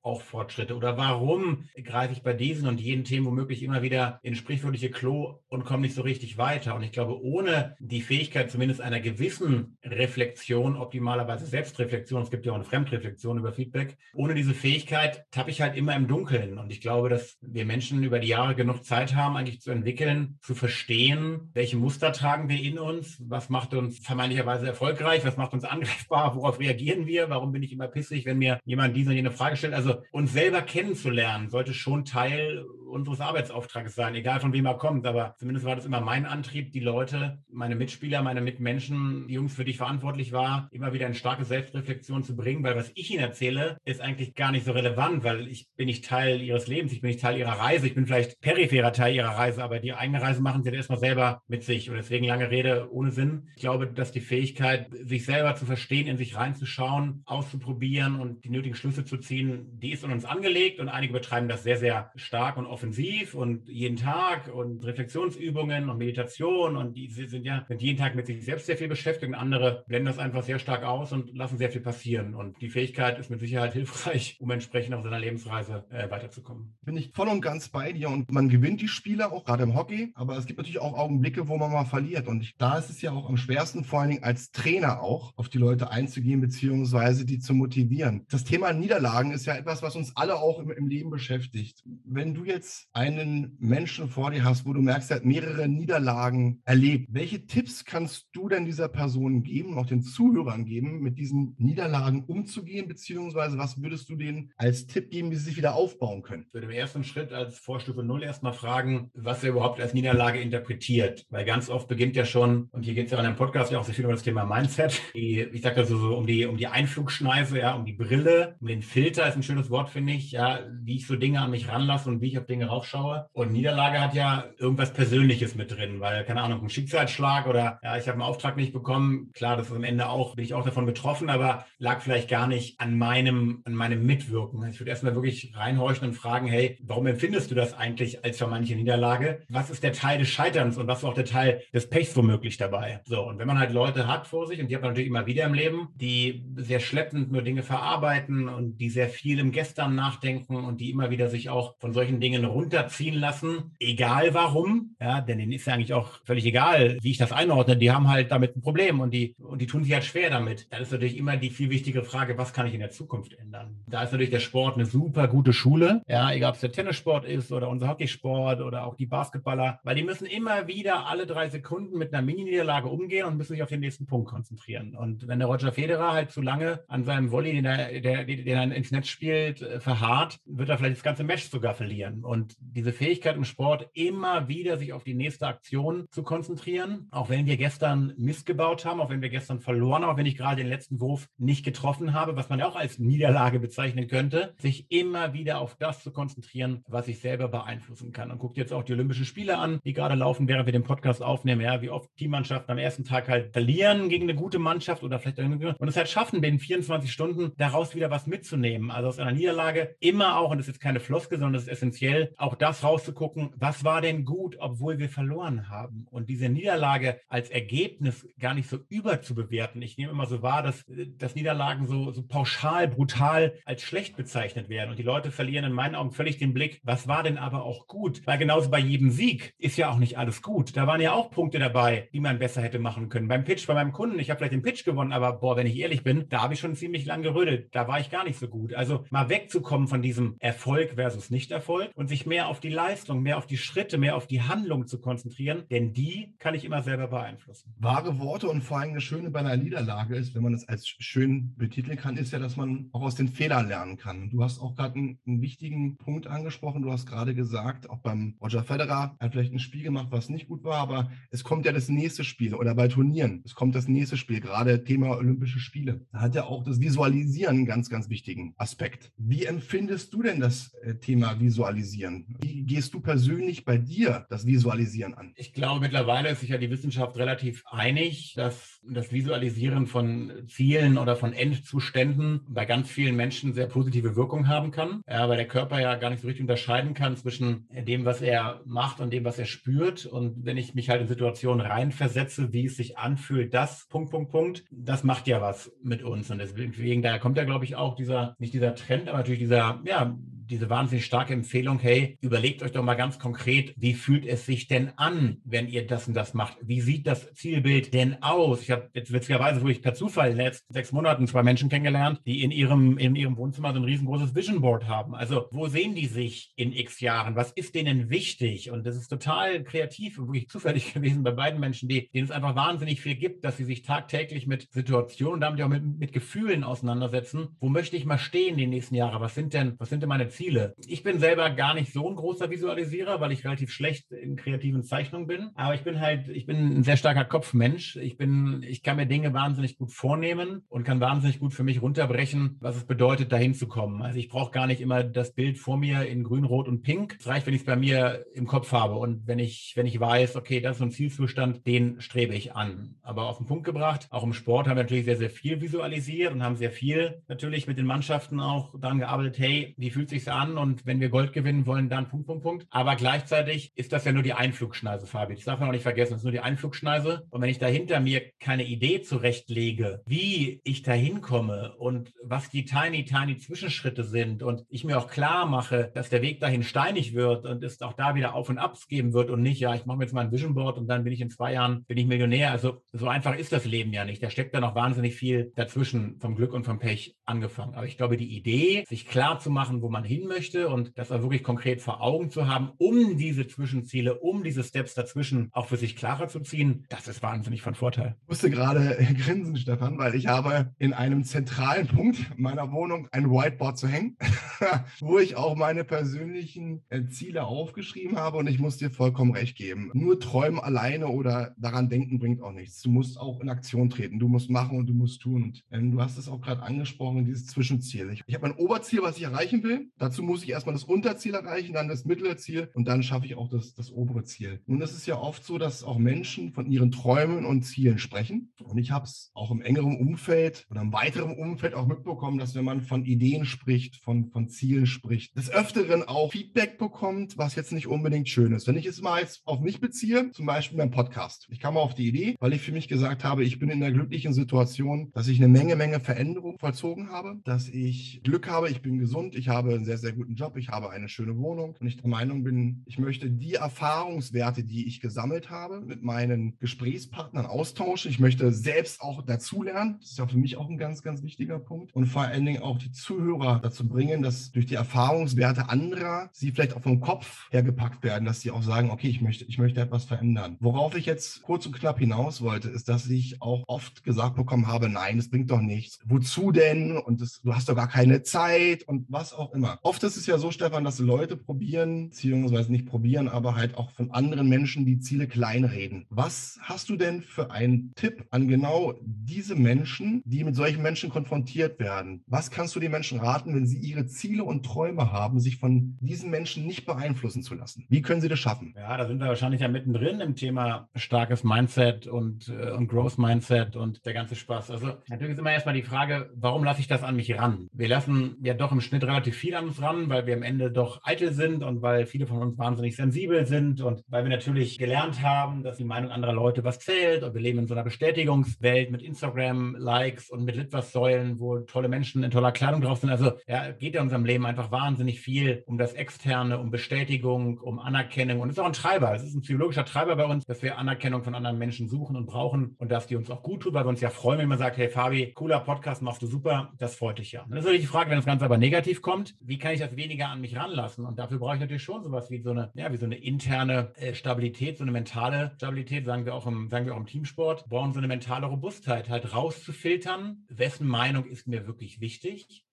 auch 0.02 0.22
Fortschritte 0.22 0.76
oder 0.76 0.98
warum 0.98 1.66
greife 1.84 2.14
ich 2.14 2.24
bei 2.24 2.34
diesen 2.34 2.68
und 2.68 2.80
jenen 2.80 3.04
Themen 3.04 3.26
womöglich 3.26 3.64
immer 3.64 3.82
wieder 3.82 4.20
in 4.24 4.36
sprichwörtliche 4.36 4.90
Klo 4.92 5.40
und 5.50 5.66
komme 5.66 5.82
nicht 5.82 5.96
so 5.96 6.02
richtig 6.02 6.38
weiter. 6.38 6.76
Und 6.76 6.84
ich 6.84 6.94
glaube, 6.94 7.22
ohne 7.22 7.76
die 7.80 8.02
Fähigkeit 8.02 8.50
zumindest 8.50 8.80
einer 8.80 9.02
gewissen 9.02 9.78
Reflexion, 9.84 10.78
optimalerweise 10.78 11.46
Selbstreflexion, 11.46 12.22
es 12.22 12.32
gibt 12.32 12.46
ja 12.46 12.54
auch 12.54 12.56
eine 12.56 12.64
Fremdreflexion 12.64 13.38
über 13.38 13.52
Feedback, 13.52 13.98
ohne 14.14 14.36
diese 14.36 14.54
Fähigkeit 14.54 15.26
tappe 15.32 15.52
ich 15.52 15.62
halt 15.62 15.76
immer 15.76 15.96
im 15.96 16.08
Dunkeln. 16.08 16.58
Und 16.58 16.72
ich 16.72 16.80
glaube, 16.80 17.10
dass 17.10 17.38
wir 17.42 17.66
Menschen 17.66 18.04
über 18.04 18.20
die 18.20 18.30
Jahre 18.30 18.56
genug 18.56 18.86
Zeit 18.86 19.16
haben, 19.16 19.36
eigentlich 19.36 19.60
zu 19.60 19.72
entwickeln, 19.72 20.40
zu 20.42 20.56
verstehen, 20.56 21.52
welche 21.54 21.76
Muster 21.76 22.14
tragen 22.14 22.48
wir 22.48 22.62
in 22.62 22.80
uns, 22.80 23.22
was 23.28 23.50
macht 23.50 23.74
uns 23.74 24.00
vermeintlicherweise 24.00 24.66
erfolgreich, 24.66 25.26
was 25.26 25.36
macht 25.36 25.54
uns 25.54 25.64
angreifbar, 25.72 26.36
worauf 26.36 26.60
reagieren 26.60 27.06
wir, 27.06 27.30
warum 27.30 27.52
bin 27.52 27.64
ich 27.64 27.74
immer 27.74 27.88
pissig, 27.88 28.26
wenn 28.26 28.38
mir 28.38 28.60
jemand 28.64 28.96
diese 28.96 29.10
und 29.10 29.16
jene 29.16 29.32
Frage 29.32 29.41
stellt. 29.56 29.74
Also 29.74 30.02
uns 30.12 30.34
selber 30.34 30.62
kennenzulernen, 30.62 31.50
sollte 31.50 31.74
schon 31.74 32.06
Teil 32.06 32.66
unseres 32.92 33.22
Arbeitsauftrages 33.22 33.96
sein, 33.96 34.16
egal 34.16 34.40
von 34.40 34.54
wem 34.54 34.66
er 34.66 34.78
kommt. 34.78 35.06
Aber 35.06 35.36
zumindest 35.38 35.66
war 35.66 35.76
das 35.76 35.86
immer 35.86 36.02
mein 36.02 36.26
Antrieb, 36.26 36.72
die 36.72 36.80
Leute, 36.80 37.40
meine 37.50 37.76
Mitspieler, 37.76 38.22
meine 38.22 38.42
Mitmenschen, 38.42 39.28
die 39.28 39.36
Jungs, 39.36 39.54
für 39.54 39.66
die 39.66 39.72
ich 39.72 39.78
verantwortlich 39.78 40.32
war, 40.32 40.70
immer 40.72 40.94
wieder 40.94 41.08
in 41.08 41.14
starke 41.14 41.46
Selbstreflexion 41.46 42.24
zu 42.24 42.36
bringen, 42.36 42.64
weil 42.64 42.76
was 42.76 42.92
ich 42.96 43.12
ihnen 43.12 43.24
erzähle, 43.24 43.78
ist 43.86 44.02
eigentlich 44.02 44.36
gar 44.36 44.52
nicht 44.52 44.66
so 44.66 44.72
relevant, 44.72 45.24
weil 45.24 45.48
ich 45.48 45.68
bin 45.76 45.88
nicht 45.88 46.06
Teil 46.06 46.42
ihres 46.42 46.68
Lebens, 46.68 46.92
ich 46.92 47.02
bin 47.02 47.10
nicht 47.10 47.22
Teil 47.22 47.38
ihrer 47.38 47.54
Reise, 47.54 47.88
ich 47.88 47.96
bin 47.96 48.06
vielleicht 48.06 48.40
peripherer 48.42 48.94
Teil 48.94 49.16
ihrer 49.16 49.38
Reise, 49.38 49.64
aber 49.64 49.80
die 49.80 49.94
eigene 49.94 50.22
Reise 50.22 50.42
machen 50.42 50.64
sie 50.64 50.70
dann 50.70 50.78
erstmal 50.78 51.00
selber 51.00 51.42
mit 51.48 51.64
sich. 51.64 51.90
Und 51.90 51.96
deswegen 51.96 52.26
lange 52.26 52.52
Rede 52.52 52.90
ohne 52.92 53.12
Sinn. 53.12 53.50
Ich 53.56 53.62
glaube, 53.62 53.88
dass 53.88 54.12
die 54.12 54.20
Fähigkeit, 54.20 54.88
sich 54.92 55.26
selber 55.26 55.56
zu 55.56 55.66
verstehen, 55.66 56.08
in 56.08 56.18
sich 56.18 56.36
reinzuschauen, 56.36 57.24
auszuprobieren 57.26 58.20
und 58.20 58.44
die 58.44 58.50
nötigen 58.50 58.76
Schlüsse 58.76 59.06
zu 59.06 59.18
ziehen, 59.18 59.68
die 59.80 59.92
ist 59.92 60.04
in 60.04 60.12
uns 60.12 60.26
angelegt 60.26 60.80
und 60.80 60.90
einige 60.90 61.14
betreiben 61.14 61.48
das 61.48 61.64
sehr, 61.64 61.78
sehr 61.78 62.12
stark 62.16 62.58
und 62.58 62.66
offensiv 62.82 63.36
und 63.36 63.70
jeden 63.70 63.96
Tag 63.96 64.52
und 64.52 64.84
Reflexionsübungen 64.84 65.88
und 65.88 66.00
Meditation 66.00 66.76
und 66.78 66.96
die 66.96 67.12
sind 67.12 67.46
ja 67.46 67.64
sind 67.68 67.80
jeden 67.80 68.00
Tag 68.00 68.16
mit 68.16 68.26
sich 68.26 68.44
selbst 68.44 68.66
sehr 68.66 68.76
viel 68.76 68.88
beschäftigt 68.88 69.32
und 69.32 69.36
andere 69.36 69.84
blenden 69.88 70.08
das 70.08 70.18
einfach 70.18 70.42
sehr 70.42 70.58
stark 70.58 70.84
aus 70.84 71.12
und 71.12 71.32
lassen 71.36 71.60
sehr 71.60 71.70
viel 71.70 71.82
passieren. 71.82 72.34
Und 72.34 72.60
die 72.60 72.70
Fähigkeit 72.70 73.20
ist 73.20 73.30
mit 73.30 73.40
Sicherheit 73.40 73.74
hilfreich, 73.82 74.38
um 74.40 74.50
entsprechend 74.50 74.96
auf 74.96 75.04
seiner 75.04 75.20
Lebensreise 75.20 75.86
äh, 75.92 76.10
weiterzukommen. 76.10 76.74
Bin 76.82 76.98
ich 76.98 77.12
voll 77.14 77.28
und 77.28 77.42
ganz 77.42 77.70
bei 77.70 77.92
dir 77.94 78.10
und 78.10 78.32
man 78.32 78.50
gewinnt 78.50 78.82
die 78.82 78.88
Spiele 78.88 79.32
auch 79.32 79.46
gerade 79.46 79.62
im 79.62 79.76
Hockey, 79.76 80.12
aber 80.16 80.36
es 80.38 80.48
gibt 80.48 80.58
natürlich 80.58 80.80
auch 80.80 80.98
Augenblicke, 80.98 81.48
wo 81.48 81.58
man 81.58 81.72
mal 81.72 81.86
verliert 81.86 82.28
und 82.28 82.52
da 82.58 82.80
ist 82.80 82.90
es 82.90 83.04
ja 83.04 83.12
auch 83.12 83.30
am 83.30 83.38
schwersten, 83.38 83.84
vor 83.84 84.02
allen 84.02 84.10
Dingen 84.10 84.24
als 84.24 84.52
Trainer 84.52 85.02
auch, 85.02 85.34
auf 85.38 85.50
die 85.50 85.60
Leute 85.60 85.92
einzugehen 85.92 86.42
beziehungsweise 86.42 87.26
die 87.26 87.38
zu 87.38 87.54
motivieren. 87.54 88.26
Das 88.32 88.44
Thema 88.44 88.74
Niederlagen 88.74 89.32
ist 89.32 89.46
ja 89.46 89.54
etwas, 89.56 89.84
was 89.84 89.96
uns 89.96 90.16
alle 90.16 90.38
auch 90.38 90.60
im, 90.60 90.72
im 90.72 90.88
Leben 90.88 91.12
beschäftigt. 91.12 91.84
Wenn 92.06 92.34
du 92.34 92.44
jetzt 92.44 92.71
einen 92.94 93.56
Menschen 93.60 94.10
vor 94.10 94.32
dir 94.32 94.44
hast, 94.44 94.66
wo 94.66 94.74
du 94.74 94.82
merkst, 94.82 95.12
er 95.12 95.18
hat 95.18 95.26
mehrere 95.26 95.68
Niederlagen 95.68 96.62
erlebt, 96.66 97.10
welche 97.12 97.46
Tipps 97.46 97.86
kannst 97.86 98.28
du 98.34 98.50
denn 98.50 98.66
dieser 98.66 98.88
Person 98.88 99.44
geben, 99.44 99.78
auch 99.78 99.86
den 99.86 100.02
Zuhörern 100.02 100.66
geben, 100.66 101.02
mit 101.02 101.18
diesen 101.18 101.56
Niederlagen 101.58 102.24
umzugehen, 102.26 102.88
beziehungsweise 102.88 103.58
was 103.58 103.82
würdest 103.82 104.10
du 104.10 104.16
denen 104.16 104.52
als 104.58 104.88
Tipp 104.88 105.12
geben, 105.12 105.32
wie 105.32 105.36
sie 105.36 105.46
sich 105.46 105.58
wieder 105.58 105.76
aufbauen 105.76 106.22
können? 106.22 106.46
Ich 106.48 106.54
würde 106.54 106.68
im 106.68 106.74
ersten 106.74 107.04
Schritt 107.04 107.32
als 107.32 107.60
Vorstufe 107.60 108.04
Null 108.04 108.24
erstmal 108.24 108.54
fragen, 108.54 109.12
was 109.14 109.44
er 109.44 109.52
überhaupt 109.52 109.80
als 109.80 109.94
Niederlage 109.94 110.40
interpretiert, 110.40 111.26
weil 111.30 111.46
ganz 111.46 111.70
oft 111.70 111.88
beginnt 111.88 112.16
ja 112.16 112.26
schon, 112.26 112.70
und 112.72 112.84
hier 112.84 112.94
geht 112.94 113.06
es 113.06 113.12
ja 113.12 113.20
in 113.20 113.26
einem 113.26 113.36
Podcast 113.36 113.72
ja 113.72 113.80
auch 113.80 113.84
sehr 113.84 113.96
viel 113.96 114.06
um 114.06 114.12
das 114.12 114.24
Thema 114.24 114.46
Mindset, 114.46 115.00
die, 115.14 115.42
ich 115.42 115.62
sage 115.62 115.78
also 115.78 115.98
so 115.98 116.18
um 116.18 116.26
die, 116.26 116.46
um 116.46 116.58
die 116.58 116.68
Einflugschneise, 116.68 117.60
ja, 117.60 117.76
um 117.76 117.86
die 117.86 117.94
Brille, 117.94 118.56
um 118.60 118.68
den 118.68 118.82
Filter, 118.82 119.02
Filter 119.02 119.28
ist 119.28 119.36
ein 119.36 119.44
schönes 119.44 119.70
Wort, 119.70 119.90
finde 119.90 120.14
ich, 120.14 120.32
ja, 120.32 120.60
wie 120.84 120.96
ich 120.96 121.06
so 121.06 121.16
Dinge 121.16 121.42
an 121.42 121.52
mich 121.52 121.68
ranlasse 121.68 122.08
und 122.08 122.22
wie 122.22 122.28
ich 122.28 122.38
auf 122.38 122.46
Dinge 122.46 122.61
raufschaue. 122.68 123.28
Und 123.34 123.52
Niederlage 123.52 124.00
hat 124.00 124.14
ja 124.14 124.46
irgendwas 124.58 124.94
Persönliches 124.94 125.56
mit 125.56 125.72
drin, 125.72 126.00
weil, 126.00 126.24
keine 126.26 126.42
Ahnung, 126.42 126.62
ein 126.62 126.70
Schicksalsschlag 126.70 127.48
oder 127.48 127.80
ja, 127.84 127.98
ich 127.98 128.08
habe 128.08 128.14
einen 128.14 128.22
Auftrag 128.22 128.58
nicht 128.58 128.74
bekommen. 128.74 129.32
Klar, 129.34 129.58
das 129.58 129.68
ist 129.68 129.76
am 129.76 129.84
Ende 129.84 130.10
auch, 130.10 130.36
bin 130.36 130.46
ich 130.46 130.54
auch 130.54 130.66
davon 130.66 130.86
betroffen, 130.86 131.30
aber 131.30 131.66
lag 131.78 132.02
vielleicht 132.02 132.30
gar 132.30 132.48
nicht 132.48 132.80
an 132.80 132.98
meinem, 132.98 133.62
an 133.66 133.74
meinem 133.74 134.06
Mitwirken. 134.06 134.68
Ich 134.70 134.80
würde 134.80 134.92
erstmal 134.92 135.16
wirklich 135.16 135.54
reinhorchen 135.56 136.08
und 136.08 136.14
fragen, 136.14 136.48
hey, 136.48 136.78
warum 136.82 137.08
empfindest 137.08 137.52
du 137.52 137.56
das 137.56 137.74
eigentlich 137.74 138.24
als 138.24 138.40
manche 138.42 138.76
Niederlage? 138.76 139.42
Was 139.50 139.70
ist 139.70 139.84
der 139.84 139.94
Teil 139.94 140.20
des 140.20 140.30
Scheiterns 140.30 140.78
und 140.78 140.88
was 140.88 141.00
ist 141.00 141.06
auch 141.06 141.14
der 141.14 141.26
Teil 141.26 141.62
des 141.74 141.90
Pechs 141.90 142.16
womöglich 142.16 142.58
dabei? 142.58 143.02
So, 143.06 143.22
und 143.22 143.40
wenn 143.40 143.48
man 143.48 143.60
halt 143.60 143.72
Leute 143.72 144.08
hat 144.08 144.28
vor 144.28 144.48
sich, 144.48 144.60
und 144.60 144.68
die 144.68 144.76
hat 144.76 144.82
man 144.82 144.92
natürlich 144.92 145.10
immer 145.10 145.26
wieder 145.26 145.46
im 145.46 145.54
Leben, 145.54 145.90
die 145.96 146.44
sehr 146.56 146.80
schleppend 146.80 147.32
nur 147.32 147.42
Dinge 147.42 147.64
verarbeiten 147.64 148.50
und 148.50 148.78
die 148.78 148.90
sehr 148.90 149.10
viel 149.10 149.40
im 149.40 149.52
Gestern 149.52 149.96
nachdenken 149.96 150.56
und 150.56 150.82
die 150.82 150.92
immer 150.92 151.10
wieder 151.10 151.28
sich 151.28 151.50
auch 151.50 151.76
von 151.80 151.94
solchen 151.94 152.20
Dingen 152.20 152.41
runterziehen 152.46 153.16
lassen, 153.16 153.72
egal 153.80 154.34
warum, 154.34 154.96
ja, 155.00 155.22
denn 155.22 155.40
denen 155.40 155.52
ist 155.52 155.66
ja 155.66 155.74
eigentlich 155.74 155.94
auch 155.94 156.20
völlig 156.26 156.46
egal, 156.46 156.98
wie 157.02 157.12
ich 157.12 157.18
das 157.18 157.32
einordne, 157.32 157.78
die 157.78 157.92
haben 157.92 158.10
halt 158.10 158.32
damit 158.32 158.56
ein 158.56 158.62
Problem 158.62 159.00
und 159.00 159.12
die, 159.12 159.36
und 159.40 159.62
die 159.62 159.68
tun 159.68 159.84
sich 159.84 159.94
halt 159.94 160.04
schwer 160.04 160.30
damit. 160.30 160.72
Dann 160.72 160.82
ist 160.82 160.92
natürlich 160.92 161.18
immer 161.18 161.38
die 161.38 161.50
viel 161.50 161.70
wichtige 161.70 162.04
Frage, 162.04 162.38
was 162.38 162.54
kann 162.54 162.68
ich 162.68 162.74
in 162.74 162.80
der 162.80 162.92
Zukunft 162.92 163.34
ändern? 163.34 163.80
Da 163.88 164.04
ist 164.04 164.12
natürlich 164.12 164.32
der 164.32 164.40
Sport 164.40 164.76
eine 164.76 164.86
super 164.86 165.28
gute 165.28 165.54
Schule, 165.54 166.02
ja, 166.08 166.32
egal 166.32 166.50
ob 166.50 166.56
es 166.56 166.62
der 166.62 166.72
Tennissport 166.72 167.26
ist 167.26 167.52
oder 167.52 167.70
unser 167.70 167.90
Hockeysport 167.90 168.62
oder 168.62 168.86
auch 168.86 168.96
die 168.96 169.06
Basketballer, 169.06 169.80
weil 169.84 169.96
die 169.96 170.04
müssen 170.04 170.26
immer 170.26 170.68
wieder 170.68 171.08
alle 171.08 171.26
drei 171.26 171.50
Sekunden 171.50 171.98
mit 171.98 172.14
einer 172.14 172.22
Mini-Niederlage 172.22 172.88
umgehen 172.88 173.26
und 173.26 173.38
müssen 173.38 173.54
sich 173.54 173.64
auf 173.64 173.70
den 173.70 173.80
nächsten 173.80 174.06
Punkt 174.06 174.30
konzentrieren. 174.30 174.96
Und 174.96 175.28
wenn 175.28 175.40
der 175.40 175.48
Roger 175.48 175.72
Federer 175.72 176.14
halt 176.14 176.32
zu 176.32 176.42
lange 176.42 176.84
an 176.88 177.04
seinem 177.04 177.32
Volley, 177.32 177.54
den 177.54 177.66
er, 177.66 178.02
der, 178.02 178.26
den 178.26 178.48
er 178.48 178.64
ins 178.76 178.92
Netz 178.92 179.08
spielt, 179.08 179.62
äh, 179.62 179.80
verharrt, 179.80 180.40
wird 180.46 180.70
er 180.70 180.78
vielleicht 180.78 180.98
das 180.98 181.04
ganze 181.04 181.24
Match 181.24 181.50
sogar 181.50 181.74
verlieren. 181.74 182.24
Und 182.32 182.56
diese 182.62 182.94
Fähigkeit 182.94 183.36
im 183.36 183.44
Sport, 183.44 183.90
immer 183.94 184.48
wieder 184.48 184.78
sich 184.78 184.94
auf 184.94 185.04
die 185.04 185.16
nächste 185.16 185.48
Aktion 185.48 186.06
zu 186.12 186.24
konzentrieren, 186.24 187.10
auch 187.12 187.28
wenn 187.28 187.46
wir 187.46 187.58
gestern 187.58 188.14
missgebaut 188.16 188.86
haben, 188.86 189.02
auch 189.02 189.10
wenn 189.10 189.22
wir 189.22 189.28
gestern 189.28 189.60
verloren 189.60 190.04
haben, 190.04 190.14
auch 190.14 190.18
wenn 190.18 190.26
ich 190.26 190.38
gerade 190.38 190.62
den 190.62 190.70
letzten 190.70 191.02
Wurf 191.02 191.28
nicht 191.38 191.66
getroffen 191.66 192.14
habe, 192.14 192.38
was 192.38 192.48
man 192.48 192.60
ja 192.60 192.70
auch 192.70 192.78
als 192.78 193.00
Niederlage 193.00 193.60
bezeichnen 193.60 194.08
könnte, 194.08 194.54
sich 194.60 194.90
immer 194.90 195.34
wieder 195.34 195.60
auf 195.60 195.76
das 195.76 196.04
zu 196.04 196.14
konzentrieren, 196.14 196.86
was 196.88 197.10
ich 197.10 197.20
selber 197.20 197.50
beeinflussen 197.50 198.14
kann. 198.14 198.32
Und 198.32 198.40
guckt 198.40 198.56
jetzt 198.56 198.72
auch 198.72 198.84
die 198.84 198.94
Olympischen 198.94 199.26
Spiele 199.26 199.58
an, 199.58 199.82
die 199.84 199.92
gerade 199.92 200.16
laufen, 200.16 200.48
während 200.48 200.68
wir 200.68 200.72
den 200.72 200.84
Podcast 200.84 201.22
aufnehmen, 201.22 201.60
ja, 201.60 201.82
wie 201.82 201.90
oft 201.90 202.16
Teammannschaften 202.16 202.72
am 202.72 202.78
ersten 202.78 203.04
Tag 203.04 203.28
halt 203.28 203.52
verlieren 203.52 204.08
gegen 204.08 204.24
eine 204.24 204.36
gute 204.36 204.58
Mannschaft 204.58 205.04
oder 205.04 205.20
vielleicht 205.20 205.40
und 205.40 205.88
es 205.90 205.98
halt 205.98 206.08
schaffen, 206.08 206.40
binnen 206.40 206.60
24 206.60 207.12
Stunden 207.12 207.52
daraus 207.58 207.94
wieder 207.94 208.10
was 208.10 208.26
mitzunehmen. 208.26 208.90
Also 208.90 209.10
aus 209.10 209.20
einer 209.20 209.34
Niederlage 209.34 209.98
immer 210.00 210.38
auch, 210.38 210.52
und 210.52 210.60
das 210.60 210.70
ist 210.70 210.76
jetzt 210.76 210.82
keine 210.82 211.02
Floskel, 211.02 211.38
sondern 211.38 211.54
das 211.54 211.64
ist 211.64 211.70
essentiell, 211.70 212.21
auch 212.38 212.56
das 212.56 212.84
rauszugucken, 212.84 213.52
was 213.56 213.84
war 213.84 214.02
denn 214.02 214.26
gut, 214.26 214.58
obwohl 214.60 215.00
wir 215.00 215.10
verloren 215.10 215.70
haben. 215.70 216.08
Und 216.10 216.30
diese 216.30 216.50
Niederlage 216.50 217.20
als 217.28 217.50
Ergebnis 217.50 218.28
gar 218.40 218.54
nicht 218.54 218.70
so 218.70 218.80
überzubewerten. 218.90 219.82
Ich 219.82 219.98
nehme 219.98 220.12
immer 220.12 220.26
so 220.26 220.42
wahr, 220.42 220.64
dass, 220.64 220.86
dass 221.18 221.36
Niederlagen 221.36 221.86
so, 221.88 222.12
so 222.12 222.24
pauschal, 222.24 222.88
brutal 222.88 223.54
als 223.66 223.82
schlecht 223.82 224.16
bezeichnet 224.16 224.70
werden. 224.70 224.92
Und 224.92 225.00
die 225.00 225.04
Leute 225.04 225.32
verlieren 225.32 225.66
in 225.66 225.74
meinen 225.74 225.96
Augen 225.96 226.12
völlig 226.12 226.38
den 226.38 226.54
Blick, 226.54 226.82
was 226.84 227.08
war 227.08 227.24
denn 227.24 227.38
aber 227.38 227.64
auch 227.64 227.88
gut? 227.88 228.22
Weil 228.26 228.38
genauso 228.38 228.70
bei 228.70 228.80
jedem 228.80 229.12
Sieg 229.12 229.54
ist 229.58 229.78
ja 229.78 229.90
auch 229.90 229.98
nicht 229.98 230.18
alles 230.18 230.42
gut. 230.42 230.76
Da 230.76 230.88
waren 230.88 231.02
ja 231.02 231.14
auch 231.14 231.32
Punkte 231.32 231.60
dabei, 231.60 232.10
die 232.14 232.20
man 232.20 232.40
besser 232.40 232.62
hätte 232.62 232.80
machen 232.80 233.10
können. 233.10 233.28
Beim 233.28 233.44
Pitch, 233.44 233.68
bei 233.68 233.74
meinem 233.74 233.92
Kunden, 233.92 234.20
ich 234.20 234.30
habe 234.30 234.38
vielleicht 234.38 234.54
den 234.54 234.62
Pitch 234.62 234.86
gewonnen, 234.86 235.14
aber 235.14 235.34
boah, 235.34 235.56
wenn 235.56 235.68
ich 235.68 235.78
ehrlich 235.78 236.04
bin, 236.04 236.28
da 236.30 236.42
habe 236.42 236.54
ich 236.54 236.60
schon 236.60 236.76
ziemlich 236.76 237.06
lang 237.06 237.22
gerödelt. 237.22 237.70
Da 237.72 237.88
war 237.88 238.00
ich 238.00 238.10
gar 238.10 238.24
nicht 238.24 238.40
so 238.40 238.48
gut. 238.48 238.74
Also 238.74 239.06
mal 239.10 239.30
wegzukommen 239.30 239.88
von 239.88 240.02
diesem 240.02 240.36
Erfolg 240.40 240.94
versus 240.96 241.30
Nicht-Erfolg 241.30 241.92
und 241.96 242.08
sich 242.12 242.26
mehr 242.26 242.50
auf 242.50 242.60
die 242.60 242.70
Leistung, 242.70 243.24
mehr 243.24 243.38
auf 243.38 243.48
die 243.48 243.58
Schritte, 243.58 243.98
mehr 243.98 244.18
auf 244.18 244.28
die 244.28 244.42
Handlung 244.42 244.86
zu 244.86 245.00
konzentrieren, 245.00 245.64
denn 245.72 245.94
die 245.94 246.36
kann 246.40 246.54
ich 246.54 246.66
immer 246.66 246.84
selber 246.84 247.08
beeinflussen. 247.08 247.74
Wahre 247.80 248.20
Worte 248.20 248.50
und 248.50 248.62
vor 248.62 248.80
allem 248.80 248.94
das 248.94 249.04
Schöne 249.04 249.32
bei 249.32 249.40
einer 249.40 249.56
Niederlage 249.56 250.18
ist, 250.18 250.36
wenn 250.36 250.44
man 250.44 250.54
es 250.54 250.68
als 250.68 250.86
schön 250.88 251.56
betiteln 251.56 251.98
kann, 251.98 252.18
ist 252.18 252.34
ja, 252.34 252.40
dass 252.40 252.58
man 252.58 252.90
auch 252.92 253.02
aus 253.02 253.16
den 253.16 253.30
Fehlern 253.30 253.70
lernen 253.70 253.96
kann. 253.96 254.30
Du 254.30 254.44
hast 254.44 254.60
auch 254.60 254.76
gerade 254.76 254.96
einen, 254.96 255.20
einen, 255.26 255.42
wichtigen 255.42 255.98
Punkt 255.98 256.28
angesprochen. 256.28 256.82
Du 256.82 256.92
hast 256.92 257.06
gerade 257.06 257.34
gesagt, 257.34 257.90
auch 257.90 258.00
beim 258.00 258.36
Roger 258.42 258.64
Federer 258.64 259.16
hat 259.18 259.32
vielleicht 259.32 259.54
ein 259.54 259.60
Spiel 259.60 259.84
gemacht, 259.84 260.08
was 260.10 260.28
nicht 260.28 260.50
gut 260.50 260.66
war, 260.66 260.80
aber 260.80 261.12
es 261.32 261.46
kommt 261.46 261.66
ja 261.66 261.72
das 261.72 261.88
nächste 261.88 262.26
Spiel 262.26 262.54
oder 262.56 262.76
bei 262.76 262.90
Turnieren. 262.90 263.42
Es 263.46 263.56
kommt 263.56 263.74
das 263.74 263.88
nächste 263.88 264.18
Spiel, 264.18 264.42
gerade 264.42 264.84
Thema 264.84 265.18
Olympische 265.18 265.60
Spiele. 265.60 266.06
Da 266.12 266.20
hat 266.20 266.36
ja 266.36 266.44
auch 266.44 266.66
das 266.66 266.82
Visualisieren 266.82 267.56
einen 267.56 267.66
ganz, 267.66 267.90
ganz 267.90 268.10
wichtigen 268.10 268.54
Aspekt. 268.58 269.14
Wie 269.16 269.46
empfindest 269.46 270.14
du 270.14 270.22
denn 270.22 270.42
das 270.42 270.74
äh, 270.84 270.96
Thema 270.96 271.40
Visualisieren? 271.40 272.01
Wie 272.40 272.64
gehst 272.64 272.94
du 272.94 273.02
persönlich 273.02 273.66
bei 273.66 273.78
dir 273.78 274.26
das 274.30 274.46
Visualisieren 274.46 275.14
an? 275.14 275.34
Ich 275.36 275.54
glaube, 275.54 275.82
mittlerweile 275.82 276.30
ist 276.30 276.42
sich 276.42 276.50
ja 276.50 276.58
die 276.58 276.70
Wissenschaft 276.70 277.18
relativ 277.18 277.64
einig, 277.70 278.34
dass 278.36 278.80
das 278.84 279.12
Visualisieren 279.12 279.88
von 279.88 280.32
Zielen 280.48 280.98
oder 280.98 281.16
von 281.16 281.34
Endzuständen 281.34 282.42
bei 282.48 282.66
ganz 282.66 282.90
vielen 282.90 283.16
Menschen 283.16 283.54
sehr 283.54 283.68
positive 283.68 284.16
Wirkung 284.16 284.48
haben 284.48 284.72
kann, 284.72 285.02
ja, 285.08 285.28
weil 285.30 285.38
der 285.38 285.48
Körper 285.48 285.80
ja 285.80 285.96
gar 285.96 286.10
nicht 286.10 286.22
so 286.22 286.28
richtig 286.28 286.42
unterscheiden 286.42 286.94
kann 286.94 287.18
zwischen 287.18 287.68
dem, 287.72 288.06
was 288.06 288.22
er 288.22 288.62
macht 288.66 289.00
und 289.00 289.12
dem, 289.12 289.24
was 289.24 289.38
er 289.38 289.46
spürt. 289.46 290.06
Und 290.06 290.46
wenn 290.46 290.58
ich 290.58 290.74
mich 290.74 290.90
halt 290.90 291.02
in 291.02 291.08
Situationen 291.08 291.66
reinversetze, 291.66 292.54
wie 292.54 292.66
es 292.66 292.78
sich 292.78 292.98
anfühlt, 292.98 293.54
das 293.54 293.88
Punkt, 293.90 294.12
Punkt, 294.12 294.32
Punkt, 294.32 294.64
das 294.72 295.04
macht 295.04 295.28
ja 295.28 295.42
was 295.42 295.72
mit 295.84 296.04
uns. 296.04 296.32
Und 296.32 296.40
deswegen, 296.40 297.02
daher 297.02 297.20
kommt 297.20 297.38
ja, 297.38 297.44
glaube 297.44 297.66
ich, 297.66 297.76
auch 297.76 297.96
dieser, 297.96 298.36
nicht 298.40 298.54
dieser 298.54 298.76
Trend, 298.76 299.10
aber 299.10 299.20
natürlich 299.20 299.40
dieser, 299.40 299.82
ja, 299.86 300.18
diese 300.52 300.70
wahnsinnig 300.70 301.06
starke 301.06 301.34
Empfehlung, 301.34 301.80
hey, 301.80 302.18
überlegt 302.22 302.62
euch 302.62 302.74
doch 302.74 302.84
mal 302.84 302.96
ganz 302.96 303.20
konkret, 303.20 303.74
wie 303.78 303.94
fühlt 303.94 304.26
es 304.26 304.46
sich 304.46 304.68
denn 304.68 304.92
an, 304.98 305.38
wenn 305.46 305.70
ihr 305.70 305.88
das 305.88 306.08
und 306.10 306.14
das 306.14 306.34
macht? 306.34 306.58
Wie 306.62 306.82
sieht 306.82 307.08
das 307.08 307.34
Zielbild 307.34 307.94
denn 307.94 308.22
aus? 308.22 308.62
Ich 308.62 308.70
habe 308.70 308.90
jetzt 308.94 309.14
witzigerweise, 309.14 309.64
wo 309.64 309.70
ich 309.70 309.82
per 309.82 309.94
Zufall 309.94 310.32
in 310.32 310.38
den 310.38 310.46
letzten 310.46 310.74
sechs 310.74 310.92
Monaten 310.92 311.26
zwei 311.26 311.42
Menschen 311.42 311.70
kennengelernt, 311.70 312.22
die 312.26 312.44
in 312.44 312.52
ihrem, 312.52 312.98
in 312.98 313.16
ihrem 313.16 313.38
Wohnzimmer 313.38 313.72
so 313.72 313.80
ein 313.80 313.86
riesengroßes 313.86 314.36
Vision 314.36 314.60
Board 314.60 314.88
haben. 314.88 315.16
Also 315.16 315.48
wo 315.52 315.68
sehen 315.68 315.96
die 315.96 316.08
sich 316.08 316.52
in 316.58 316.74
x 316.74 317.00
Jahren? 317.00 317.38
Was 317.38 317.52
ist 317.54 317.74
denen 317.74 318.10
wichtig? 318.10 318.72
Und 318.72 318.86
das 318.86 318.98
ist 318.98 319.08
total 319.08 319.64
kreativ 319.64 320.20
und 320.20 320.28
wirklich 320.28 320.50
zufällig 320.50 320.94
gewesen 320.94 321.24
bei 321.24 321.32
beiden 321.32 321.62
Menschen, 321.62 321.88
die, 321.88 322.10
denen 322.10 322.26
es 322.26 322.32
einfach 322.32 322.56
wahnsinnig 322.56 323.00
viel 323.00 323.16
gibt, 323.16 323.46
dass 323.46 323.56
sie 323.56 323.64
sich 323.64 323.84
tagtäglich 323.84 324.48
mit 324.48 324.68
Situationen, 324.72 325.40
damit 325.40 325.62
auch 325.62 325.70
mit, 325.70 325.84
mit 325.84 326.12
Gefühlen 326.12 326.66
auseinandersetzen. 326.66 327.56
Wo 327.62 327.70
möchte 327.70 327.96
ich 327.96 328.06
mal 328.06 328.18
stehen 328.18 328.58
die 328.58 328.68
nächsten 328.68 328.96
Jahre? 328.96 329.22
Was 329.22 329.34
sind 329.34 329.54
denn, 329.54 329.76
was 329.78 329.90
sind 329.90 330.02
denn 330.02 330.10
meine 330.10 330.28
Ziele? 330.28 330.41
Ziele. 330.42 330.74
Ich 330.88 331.04
bin 331.04 331.20
selber 331.20 331.52
gar 331.52 331.76
nicht 331.76 331.94
so 331.94 332.10
ein 332.10 332.16
großer 332.16 332.50
Visualisierer, 332.50 333.22
weil 333.22 333.32
ich 333.32 333.46
relativ 333.46 333.72
schlecht 333.72 334.12
in 334.12 334.36
kreativen 334.36 334.84
Zeichnungen 334.84 335.28
bin. 335.28 335.52
Aber 335.54 335.76
ich 335.76 335.84
bin 335.84 336.00
halt, 336.00 336.30
ich 336.30 336.48
bin 336.48 336.80
ein 336.80 336.84
sehr 336.84 336.98
starker 336.98 337.26
Kopfmensch. 337.26 337.96
Ich 337.98 338.18
bin, 338.18 338.64
ich 338.68 338.82
kann 338.82 338.98
mir 338.98 339.06
Dinge 339.06 339.34
wahnsinnig 339.34 339.78
gut 339.78 339.92
vornehmen 339.92 340.64
und 340.68 340.84
kann 340.84 341.00
wahnsinnig 341.00 341.40
gut 341.40 341.54
für 341.54 341.64
mich 341.64 341.82
runterbrechen, 341.82 342.58
was 342.60 342.76
es 342.76 342.86
bedeutet, 342.86 343.32
dahin 343.32 343.54
zu 343.54 343.68
kommen. 343.68 344.02
Also 344.02 344.18
ich 344.18 344.30
brauche 344.30 344.52
gar 344.52 344.66
nicht 344.66 344.82
immer 344.82 345.04
das 345.04 345.34
Bild 345.34 345.60
vor 345.60 345.78
mir 345.78 346.08
in 346.08 346.24
grün, 346.24 346.44
rot 346.44 346.68
und 346.68 346.82
pink. 346.82 347.18
Es 347.20 347.28
reicht, 347.28 347.46
wenn 347.46 347.54
ich 347.54 347.62
es 347.62 347.68
bei 347.68 347.76
mir 347.76 348.26
im 348.34 348.48
Kopf 348.48 348.72
habe 348.72 348.96
und 348.96 349.28
wenn 349.28 349.38
ich, 349.38 349.74
wenn 349.76 349.86
ich 349.86 350.00
weiß, 350.00 350.38
okay, 350.38 350.60
das 350.60 350.74
ist 350.74 350.78
so 350.80 350.86
ein 350.86 350.92
Zielzustand, 350.92 351.68
den 351.68 352.02
strebe 352.02 352.34
ich 352.34 352.56
an. 352.56 352.96
Aber 353.04 353.28
auf 353.28 353.38
den 353.38 353.46
Punkt 353.46 353.64
gebracht, 353.64 354.08
auch 354.10 354.24
im 354.24 354.34
Sport 354.34 354.68
haben 354.68 354.78
wir 354.78 354.84
natürlich 354.84 355.06
sehr, 355.06 355.18
sehr 355.18 355.30
viel 355.30 355.62
visualisiert 355.62 356.34
und 356.34 356.42
haben 356.42 356.56
sehr 356.56 356.72
viel 356.72 357.22
natürlich 357.28 357.68
mit 357.68 357.78
den 357.78 357.86
Mannschaften 357.86 358.40
auch 358.40 358.74
daran 358.80 358.98
gearbeitet, 358.98 359.38
hey, 359.38 359.76
wie 359.78 359.92
fühlt 359.92 360.10
sich 360.10 360.21
an 360.28 360.58
und 360.58 360.86
wenn 360.86 361.00
wir 361.00 361.10
Gold 361.10 361.34
gewinnen 361.34 361.66
wollen, 361.66 361.90
dann 361.90 362.10
Punkt, 362.10 362.28
Punkt, 362.28 362.44
Punkt. 362.44 362.68
Aber 362.70 362.96
gleichzeitig 362.96 363.72
ist 363.76 363.92
das 363.92 364.06
ja 364.06 364.12
nur 364.12 364.24
die 364.24 364.34
Einflugschneise, 364.34 365.08
Fabi. 365.08 365.36
Das 365.36 365.46
darf 365.46 365.60
man 365.60 365.70
auch 365.70 365.74
nicht 365.74 365.84
vergessen. 365.84 366.14
Das 366.14 366.22
ist 366.22 366.26
nur 366.26 366.32
die 366.32 366.40
Einflugschneise. 366.40 367.26
Und 367.30 367.42
wenn 367.42 367.50
ich 367.50 367.60
dahinter 367.60 368.00
mir 368.00 368.22
keine 368.40 368.66
Idee 368.66 369.02
zurechtlege, 369.02 370.02
wie 370.06 370.62
ich 370.64 370.84
da 370.84 370.94
hinkomme 370.94 371.76
und 371.78 372.14
was 372.24 372.50
die 372.50 372.66
tiny, 372.66 373.06
tiny 373.06 373.38
Zwischenschritte 373.38 374.04
sind 374.04 374.44
und 374.44 374.66
ich 374.70 374.84
mir 374.84 374.98
auch 374.98 375.10
klar 375.10 375.46
mache, 375.46 375.92
dass 375.94 376.10
der 376.10 376.22
Weg 376.22 376.40
dahin 376.40 376.64
steinig 376.64 377.14
wird 377.14 377.46
und 377.46 377.64
es 377.64 377.82
auch 377.82 377.94
da 377.94 378.16
wieder 378.16 378.36
Auf 378.36 378.50
und 378.50 378.58
Abs 378.58 378.88
geben 378.88 379.14
wird 379.14 379.30
und 379.30 379.42
nicht, 379.42 379.60
ja, 379.60 379.76
ich 379.76 379.86
mache 379.86 379.98
mir 379.98 380.04
jetzt 380.06 380.14
mal 380.14 380.26
ein 380.26 380.32
Vision 380.32 380.54
Board 380.54 380.78
und 380.78 380.88
dann 380.88 381.04
bin 381.04 381.14
ich 381.14 381.22
in 381.22 381.30
zwei 381.30 381.54
Jahren, 381.54 381.84
bin 381.86 381.98
ich 381.98 382.06
Millionär. 382.06 382.52
Also 382.52 382.82
so 382.92 383.08
einfach 383.08 383.36
ist 383.36 383.52
das 383.52 383.66
Leben 383.66 383.94
ja 383.94 384.06
nicht. 384.06 384.22
Da 384.22 384.30
steckt 384.30 384.54
ja 384.54 384.60
noch 384.60 384.76
wahnsinnig 384.76 385.16
viel 385.16 385.52
dazwischen 385.56 386.20
vom 386.20 386.36
Glück 386.36 386.54
und 386.54 386.66
vom 386.66 386.80
Pech 386.80 387.16
angefangen. 387.26 387.76
Aber 387.76 387.86
ich 387.86 387.98
glaube, 387.98 388.18
die 388.18 388.36
Idee, 388.36 388.84
sich 388.88 389.08
klar 389.08 389.40
zu 389.40 389.50
machen, 389.50 389.82
wo 389.82 389.90
man 389.90 390.04
hin 390.12 390.28
möchte 390.28 390.70
und 390.70 390.98
das 390.98 391.12
auch 391.12 391.22
wirklich 391.22 391.44
konkret 391.44 391.82
vor 391.82 392.02
Augen 392.02 392.30
zu 392.30 392.48
haben, 392.48 392.72
um 392.78 393.18
diese 393.18 393.48
Zwischenziele, 393.48 394.20
um 394.20 394.44
diese 394.44 394.64
Steps 394.64 394.94
dazwischen 394.94 395.50
auch 395.54 395.68
für 395.68 395.78
sich 395.78 395.96
klarer 395.96 396.28
zu 396.28 396.42
ziehen, 396.42 396.86
das 396.90 397.08
ist 397.08 397.24
wahnsinnig 397.24 397.62
von 397.62 397.76
Vorteil. 397.76 398.16
Ich 398.24 398.28
musste 398.28 398.50
gerade 398.50 398.98
grinsen, 399.18 399.56
Stefan, 399.56 399.98
weil 399.98 400.16
ich 400.16 400.28
habe 400.28 400.72
in 400.80 400.94
einem 400.94 401.24
zentralen 401.24 401.88
Punkt 401.88 402.38
meiner 402.38 402.72
Wohnung 402.72 403.08
ein 403.12 403.30
Whiteboard 403.30 403.78
zu 403.78 403.88
hängen, 403.88 404.18
wo 405.00 405.20
ich 405.20 405.36
auch 405.36 405.56
meine 405.56 405.84
persönlichen 405.84 406.84
äh, 406.90 407.06
Ziele 407.08 407.46
aufgeschrieben 407.46 408.18
habe 408.18 408.38
und 408.38 408.48
ich 408.48 408.60
muss 408.60 408.78
dir 408.78 408.92
vollkommen 408.92 409.32
recht 409.34 409.56
geben. 409.56 409.92
Nur 409.94 410.20
träumen 410.20 410.60
alleine 410.60 411.08
oder 411.08 411.54
daran 411.58 411.90
denken 411.90 412.20
bringt 412.20 412.42
auch 412.42 412.52
nichts. 412.52 412.82
Du 412.82 412.90
musst 412.90 413.20
auch 413.20 413.40
in 413.40 413.50
Aktion 413.50 413.90
treten, 413.90 414.20
du 414.20 414.28
musst 414.28 414.50
machen 414.50 414.78
und 414.78 414.88
du 414.88 414.94
musst 414.94 415.22
tun. 415.22 415.44
Und 415.44 415.64
ähm, 415.72 415.92
du 415.92 416.02
hast 416.02 416.18
es 416.18 416.28
auch 416.28 416.42
gerade 416.42 416.64
angesprochen, 416.64 417.26
dieses 417.26 417.48
Zwischenziel. 417.48 418.10
Ich, 418.12 418.24
ich 418.26 418.36
habe 418.36 418.48
ein 418.48 418.56
Oberziel, 418.56 419.02
was 419.02 419.18
ich 419.18 419.24
erreichen 419.24 419.64
will. 419.64 419.90
Dazu 420.02 420.24
muss 420.24 420.42
ich 420.42 420.50
erstmal 420.50 420.74
das 420.74 420.84
Unterziel 420.84 421.36
erreichen, 421.36 421.74
dann 421.74 421.88
das 421.88 422.06
mittlere 422.06 422.36
Ziel 422.36 422.72
und 422.74 422.88
dann 422.88 423.04
schaffe 423.04 423.28
ich 423.28 423.36
auch 423.36 423.50
das, 423.50 423.76
das 423.76 423.92
obere 423.92 424.24
Ziel. 424.24 424.60
Nun 424.66 424.82
ist 424.82 424.94
es 424.94 425.06
ja 425.06 425.16
oft 425.16 425.46
so, 425.46 425.60
dass 425.60 425.84
auch 425.84 426.00
Menschen 426.00 426.54
von 426.54 426.66
ihren 426.66 426.90
Träumen 426.90 427.46
und 427.46 427.62
Zielen 427.62 428.00
sprechen. 428.00 428.52
Und 428.64 428.80
ich 428.80 428.90
habe 428.90 429.06
es 429.06 429.30
auch 429.36 429.52
im 429.52 429.62
engeren 429.62 429.98
Umfeld 429.98 430.66
oder 430.72 430.82
im 430.82 430.92
weiteren 430.92 431.38
Umfeld 431.38 431.76
auch 431.76 431.86
mitbekommen, 431.86 432.40
dass 432.40 432.56
wenn 432.56 432.66
man 432.66 432.82
von 432.82 433.06
Ideen 433.06 433.46
spricht, 433.46 433.98
von, 433.98 434.32
von 434.32 434.50
Zielen 434.50 434.88
spricht, 434.88 435.38
des 435.38 435.52
Öfteren 435.52 436.02
auch 436.02 436.32
Feedback 436.32 436.80
bekommt, 436.80 437.38
was 437.38 437.54
jetzt 437.54 437.72
nicht 437.72 437.86
unbedingt 437.86 438.28
schön 438.28 438.54
ist. 438.54 438.68
Wenn 438.68 438.78
ich 438.78 438.88
es 438.88 439.04
mal 439.04 439.22
jetzt 439.22 439.42
auf 439.46 439.60
mich 439.60 439.80
beziehe, 439.80 440.32
zum 440.32 440.48
Beispiel 440.48 440.80
beim 440.80 440.90
Podcast. 440.90 441.46
Ich 441.52 441.60
kam 441.60 441.78
auf 441.78 441.94
die 441.94 442.08
Idee, 442.08 442.38
weil 442.40 442.54
ich 442.54 442.64
für 442.64 442.72
mich 442.72 442.88
gesagt 442.88 443.24
habe, 443.24 443.44
ich 443.44 443.60
bin 443.60 443.70
in 443.70 443.80
der 443.80 443.92
glücklichen 443.92 444.34
Situation, 444.34 445.12
dass 445.14 445.28
ich 445.28 445.38
eine 445.38 445.48
Menge, 445.48 445.76
Menge 445.76 446.00
Veränderung 446.00 446.58
vollzogen 446.58 447.12
habe, 447.12 447.40
dass 447.44 447.70
ich 447.70 448.22
Glück 448.24 448.50
habe, 448.50 448.68
ich 448.72 448.82
bin 448.82 448.98
gesund, 448.98 449.36
ich 449.36 449.50
habe 449.50 449.76
einen 449.76 449.91
sehr, 449.92 449.98
sehr 449.98 450.14
guten 450.14 450.36
Job, 450.36 450.56
ich 450.56 450.70
habe 450.70 450.90
eine 450.90 451.10
schöne 451.10 451.38
Wohnung 451.38 451.76
und 451.78 451.86
ich 451.86 451.98
der 451.98 452.10
Meinung 452.10 452.44
bin, 452.44 452.82
ich 452.86 452.98
möchte 452.98 453.30
die 453.30 453.56
Erfahrungswerte, 453.56 454.64
die 454.64 454.88
ich 454.88 455.02
gesammelt 455.02 455.50
habe, 455.50 455.82
mit 455.82 456.02
meinen 456.02 456.58
Gesprächspartnern 456.60 457.46
austauschen. 457.46 458.10
Ich 458.10 458.20
möchte 458.20 458.54
selbst 458.54 459.02
auch 459.02 459.22
dazulernen. 459.26 459.98
Das 460.00 460.12
ist 460.12 460.18
ja 460.18 460.28
für 460.28 460.38
mich 460.38 460.56
auch 460.56 460.70
ein 460.70 460.78
ganz, 460.78 461.04
ganz 461.04 461.24
wichtiger 461.24 461.60
Punkt. 461.60 461.94
Und 461.94 462.06
vor 462.06 462.22
allen 462.22 462.46
Dingen 462.46 462.62
auch 462.62 462.78
die 462.78 462.94
Zuhörer 462.94 463.60
dazu 463.62 463.86
bringen, 463.86 464.22
dass 464.22 464.52
durch 464.52 464.66
die 464.66 464.76
Erfahrungswerte 464.76 465.68
anderer 465.68 466.30
sie 466.32 466.52
vielleicht 466.52 466.74
auch 466.74 466.84
vom 466.84 467.02
Kopf 467.02 467.50
hergepackt 467.52 468.02
werden, 468.02 468.24
dass 468.24 468.40
sie 468.40 468.52
auch 468.52 468.64
sagen, 468.64 468.92
okay, 468.92 469.10
ich 469.10 469.20
möchte, 469.20 469.44
ich 469.44 469.58
möchte 469.58 469.82
etwas 469.82 470.06
verändern. 470.06 470.56
Worauf 470.62 470.96
ich 470.96 471.06
jetzt 471.06 471.42
kurz 471.42 471.66
und 471.66 471.76
knapp 471.76 472.00
hinaus 472.00 472.42
wollte, 472.42 472.70
ist, 472.70 472.88
dass 472.88 473.10
ich 473.10 473.42
auch 473.42 473.66
oft 473.68 474.06
gesagt 474.06 474.38
bekommen 474.38 474.68
habe, 474.68 474.88
nein, 474.88 475.20
es 475.20 475.30
bringt 475.30 475.52
doch 475.52 475.60
nichts. 475.60 476.00
Wozu 476.06 476.54
denn? 476.54 476.96
Und 476.96 477.20
das, 477.20 477.42
du 477.42 477.54
hast 477.54 477.68
doch 477.68 477.76
gar 477.76 477.90
keine 477.90 478.24
Zeit 478.24 478.84
und 478.84 479.06
was 479.10 479.34
auch 479.34 479.54
immer. 479.54 479.81
Oft 479.84 480.04
ist 480.04 480.16
es 480.16 480.28
ja 480.28 480.38
so, 480.38 480.52
Stefan, 480.52 480.84
dass 480.84 481.00
Leute 481.00 481.36
probieren, 481.36 482.10
beziehungsweise 482.10 482.72
nicht 482.72 482.86
probieren, 482.86 483.28
aber 483.28 483.56
halt 483.56 483.76
auch 483.76 483.90
von 483.90 484.12
anderen 484.12 484.48
Menschen 484.48 484.86
die 484.86 485.00
Ziele 485.00 485.28
kleinreden. 485.28 486.06
Was 486.12 486.60
hast 486.62 486.90
du 486.90 486.96
denn 486.96 487.24
für 487.24 487.50
einen 487.50 487.92
Tipp 487.96 488.26
an 488.30 488.48
genau 488.48 488.94
diese 489.02 489.56
Menschen, 489.56 490.22
die 490.24 490.44
mit 490.44 490.56
solchen 490.56 490.84
Menschen 490.84 491.10
konfrontiert 491.10 491.80
werden? 491.80 492.24
Was 492.28 492.52
kannst 492.52 492.76
du 492.76 492.80
den 492.80 492.92
Menschen 492.92 493.20
raten, 493.20 493.56
wenn 493.56 493.66
sie 493.66 493.80
ihre 493.80 494.06
Ziele 494.06 494.44
und 494.44 494.64
Träume 494.64 495.12
haben, 495.12 495.40
sich 495.40 495.58
von 495.58 495.98
diesen 496.00 496.30
Menschen 496.30 496.68
nicht 496.68 496.86
beeinflussen 496.86 497.42
zu 497.42 497.56
lassen? 497.56 497.86
Wie 497.90 498.04
können 498.04 498.22
sie 498.22 498.30
das 498.30 498.38
schaffen? 498.38 498.76
Ja, 498.78 498.96
da 498.98 499.08
sind 499.08 499.20
wir 499.20 499.30
wahrscheinlich 499.30 499.62
ja 499.62 499.68
mittendrin 499.68 500.20
im 500.20 500.36
Thema 500.36 500.90
starkes 500.96 501.44
Mindset 501.44 502.06
und, 502.06 502.50
äh, 502.50 502.70
und 502.72 502.88
Growth 502.88 503.18
Mindset 503.18 503.76
und 503.76 504.06
der 504.06 504.14
ganze 504.14 504.36
Spaß. 504.36 504.70
Also 504.70 504.94
natürlich 505.10 505.34
ist 505.34 505.40
immer 505.40 505.54
erstmal 505.54 505.74
die 505.74 505.82
Frage, 505.82 506.30
warum 506.36 506.64
lasse 506.64 506.82
ich 506.82 506.88
das 506.88 507.02
an 507.02 507.16
mich 507.16 507.36
ran? 507.36 507.68
Wir 507.74 507.88
lassen 507.88 508.38
ja 508.44 508.54
doch 508.54 508.72
im 508.72 508.82
Schnitt 508.82 509.04
relativ 509.04 509.36
viel 509.36 509.56
an 509.56 509.71
uns 509.72 509.82
ran, 509.82 510.10
weil 510.10 510.26
wir 510.26 510.36
am 510.36 510.44
Ende 510.44 510.70
doch 510.70 511.00
eitel 511.04 511.32
sind 511.32 511.64
und 511.64 511.82
weil 511.82 512.06
viele 512.06 512.28
von 512.28 512.40
uns 512.40 512.58
wahnsinnig 512.58 512.98
sensibel 512.98 513.46
sind 513.46 513.82
und 513.82 514.04
weil 514.10 514.24
wir 514.24 514.30
natürlich 514.30 514.78
gelernt 514.78 515.22
haben, 515.22 515.64
dass 515.64 515.78
die 515.78 515.86
Meinung 515.86 516.12
anderer 516.12 516.34
Leute 516.34 516.66
was 516.66 516.80
zählt 516.80 517.24
und 517.24 517.34
wir 517.34 517.42
leben 517.42 517.60
in 517.60 517.68
so 517.68 517.74
einer 517.74 517.84
Bestätigungswelt 517.84 518.92
mit 518.92 519.02
Instagram-Likes 519.02 520.30
und 520.30 520.44
mit 520.44 520.58
Litwas-Säulen, 520.58 521.40
wo 521.40 521.60
tolle 521.60 521.88
Menschen 521.88 522.24
in 522.24 522.32
toller 522.32 522.52
Kleidung 522.52 522.82
drauf 522.82 523.00
sind. 523.00 523.12
Also 523.12 523.32
ja, 523.48 523.72
geht 523.72 523.96
in 523.96 524.02
unserem 524.02 524.26
Leben 524.26 524.46
einfach 524.46 524.72
wahnsinnig 524.72 525.22
viel 525.22 525.64
um 525.66 525.78
das 525.78 525.94
Externe, 525.94 526.60
um 526.60 526.70
Bestätigung, 526.70 527.58
um 527.58 527.80
Anerkennung 527.80 528.42
und 528.42 528.50
es 528.50 528.58
ist 528.58 528.60
auch 528.60 528.66
ein 528.66 528.74
Treiber. 528.74 529.16
Es 529.16 529.24
ist 529.24 529.36
ein 529.36 529.42
psychologischer 529.42 529.86
Treiber 529.86 530.18
bei 530.18 530.26
uns, 530.26 530.44
dass 530.46 530.62
wir 530.62 530.78
Anerkennung 530.78 531.24
von 531.24 531.34
anderen 531.34 531.58
Menschen 531.58 531.88
suchen 531.88 532.18
und 532.18 532.26
brauchen 532.26 532.76
und 532.78 532.92
dass 532.92 533.08
die 533.08 533.16
uns 533.16 533.30
auch 533.32 533.42
gut 533.42 533.64
tut, 533.64 533.74
weil 533.74 533.86
wir 533.86 533.90
uns 533.90 534.02
ja 534.02 534.10
freuen, 534.10 534.40
wenn 534.40 534.50
man 534.50 534.58
sagt, 534.58 534.76
hey 534.76 534.90
Fabi, 534.90 535.32
cooler 535.32 535.62
Podcast, 535.62 536.02
machst 536.02 536.22
du 536.22 536.28
super, 536.28 536.74
das 536.78 536.96
freut 536.96 537.20
dich 537.20 537.32
ja. 537.32 537.46
Das 537.48 537.60
ist 537.60 537.66
natürlich 537.66 537.82
die 537.82 537.88
Frage, 537.88 538.10
wenn 538.10 538.18
das 538.18 538.26
Ganze 538.26 538.44
aber 538.44 538.58
negativ 538.58 539.02
kommt, 539.02 539.36
wie 539.40 539.61
kann 539.62 539.74
ich 539.74 539.80
das 539.80 539.96
weniger 539.96 540.28
an 540.28 540.42
mich 540.42 540.58
ranlassen? 540.58 541.06
Und 541.06 541.18
dafür 541.18 541.40
brauche 541.40 541.56
ich 541.56 541.62
natürlich 541.62 541.84
schon 541.84 542.04
sowas 542.04 542.30
wie 542.30 542.42
so 542.42 542.52
eine, 542.52 542.72
ja, 542.74 542.92
wie 542.92 542.98
so 542.98 543.06
eine 543.06 543.16
interne 543.18 543.94
äh, 543.96 544.14
Stabilität, 544.14 544.78
so 544.78 544.84
eine 544.84 544.92
mentale 544.92 545.54
Stabilität, 545.56 546.06
sagen 546.06 546.26
wir 546.26 546.36
auch 546.36 546.48
im, 546.48 546.70
sagen 546.70 546.86
wir 546.86 546.94
auch 546.94 547.00
im 547.00 547.06
Teamsport, 547.06 547.70
brauchen 547.70 547.94
so 547.94 548.00
eine 548.00 548.08
mentale 548.08 548.48
Robustheit, 548.48 549.10
halt 549.10 549.34
rauszufiltern, 549.34 550.46
wessen 550.50 550.88
Meinung 550.88 551.26
ist 551.26 551.48
mir 551.48 551.68
wirklich 551.68 552.02
wichtig 552.02 552.66